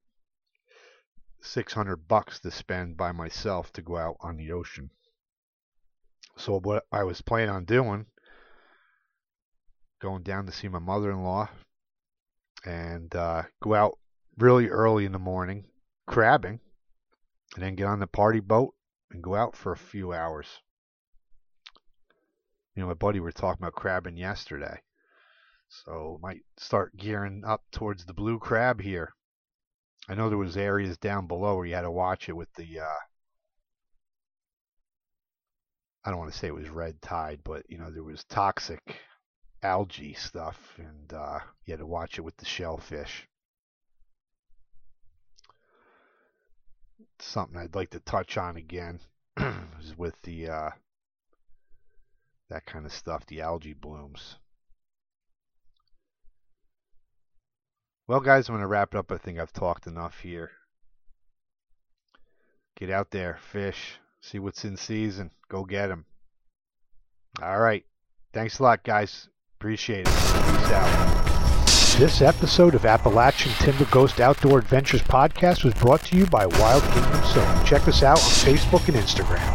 600 1.43 2.09
bucks 2.09 2.41
to 2.41 2.51
spend 2.51 2.97
by 2.97 3.13
myself 3.13 3.73
to 3.75 3.83
go 3.83 3.97
out 3.97 4.17
on 4.21 4.37
the 4.37 4.51
ocean. 4.53 4.91
So 6.39 6.61
what 6.61 6.85
I 6.93 7.03
was 7.03 7.21
planning 7.21 7.51
on 7.51 7.65
doing, 7.65 8.07
going 10.01 10.23
down 10.23 10.47
to 10.47 10.53
see 10.53 10.69
my 10.69 10.79
mother-in-law, 10.79 11.49
and 12.65 13.15
uh, 13.15 13.43
go 13.61 13.75
out 13.75 13.99
really 14.39 14.69
early 14.69 15.05
in 15.05 15.13
the 15.13 15.19
morning 15.19 15.65
crabbing, 16.07 16.61
and 17.55 17.63
then 17.63 17.75
get 17.75 17.87
on 17.87 17.99
the 17.99 18.07
party 18.07 18.41
boat 18.41 18.75
and 19.11 19.23
go 19.23 19.35
out 19.35 19.57
for 19.57 19.73
a 19.73 19.77
few 19.77 20.13
hours. 20.13 20.47
You 22.75 22.83
know, 22.83 22.89
my 22.89 22.95
buddy 22.95 23.19
we 23.19 23.25
were 23.25 23.33
talking 23.33 23.63
about 23.63 23.75
crabbing 23.75 24.17
yesterday. 24.17 24.81
So 25.69 26.19
might 26.23 26.43
start 26.57 26.97
gearing 26.97 27.43
up 27.45 27.63
towards 27.73 28.05
the 28.05 28.15
blue 28.15 28.39
crab 28.39 28.81
here. 28.81 29.13
I 30.09 30.15
know 30.15 30.29
there 30.29 30.39
was 30.39 30.57
areas 30.57 30.97
down 30.97 31.27
below 31.27 31.57
where 31.57 31.67
you 31.67 31.75
had 31.75 31.83
to 31.83 31.91
watch 31.91 32.29
it 32.29 32.37
with 32.37 32.53
the 32.55 32.81
uh, 32.81 32.99
I 36.09 36.11
don't 36.11 36.21
want 36.21 36.33
to 36.33 36.39
say 36.39 36.47
it 36.47 36.55
was 36.55 36.71
red 36.71 37.03
tide, 37.03 37.41
but 37.45 37.65
you 37.69 37.77
know 37.77 37.91
there 37.91 38.03
was 38.03 38.25
toxic 38.25 38.81
algae 39.63 40.15
stuff, 40.15 40.57
and 40.79 41.13
uh, 41.13 41.41
you 41.67 41.73
had 41.73 41.81
to 41.81 41.87
watch 41.87 42.17
it 42.17 42.23
with 42.23 42.35
the 42.39 42.47
shellfish. 42.47 43.29
something 47.21 47.59
I'd 47.59 47.75
like 47.75 47.91
to 47.91 48.01
touch 48.01 48.39
on 48.39 48.57
again 48.57 49.01
is 49.39 49.99
with 49.99 50.15
the 50.23 50.49
uh, 50.49 50.71
that 52.49 52.65
kind 52.65 52.87
of 52.87 52.93
stuff, 52.95 53.27
the 53.27 53.43
algae 53.43 53.75
blooms. 53.75 54.37
Well, 58.07 58.21
guys, 58.21 58.49
I'm 58.49 58.55
going 58.55 58.63
to 58.63 58.67
wrap 58.67 58.95
it 58.95 58.99
up. 58.99 59.13
I 59.13 59.19
think 59.19 59.39
I've 59.39 59.53
talked 59.53 59.87
enough 59.87 60.21
here. 60.21 60.53
Get 62.79 62.89
out 62.89 63.11
there, 63.11 63.39
fish, 63.43 63.99
see 64.21 64.39
what's 64.39 64.65
in 64.65 64.77
season, 64.77 65.31
go 65.49 65.65
get 65.65 65.89
them. 65.89 66.05
All 67.43 67.59
right. 67.59 67.85
Thanks 68.33 68.59
a 68.59 68.63
lot, 68.63 68.83
guys. 68.83 69.29
Appreciate 69.59 70.01
it. 70.01 70.07
Peace 70.07 70.73
out. 70.73 71.19
This 71.99 72.23
episode 72.23 72.75
of 72.75 72.85
Appalachian 72.87 73.53
Timber 73.55 73.87
Ghost 73.87 74.21
Outdoor 74.21 74.59
Adventures 74.59 75.03
podcast 75.03 75.65
was 75.65 75.75
brought 75.75 76.03
to 76.05 76.17
you 76.17 76.27
by 76.27 76.47
Wild 76.47 76.83
Kingdom 76.93 77.25
Soap. 77.25 77.67
Check 77.67 77.89
us 77.89 78.05
out 78.05 78.19
on 78.19 78.25
Facebook 78.25 78.87
and 78.89 78.97
Instagram. 78.97 79.49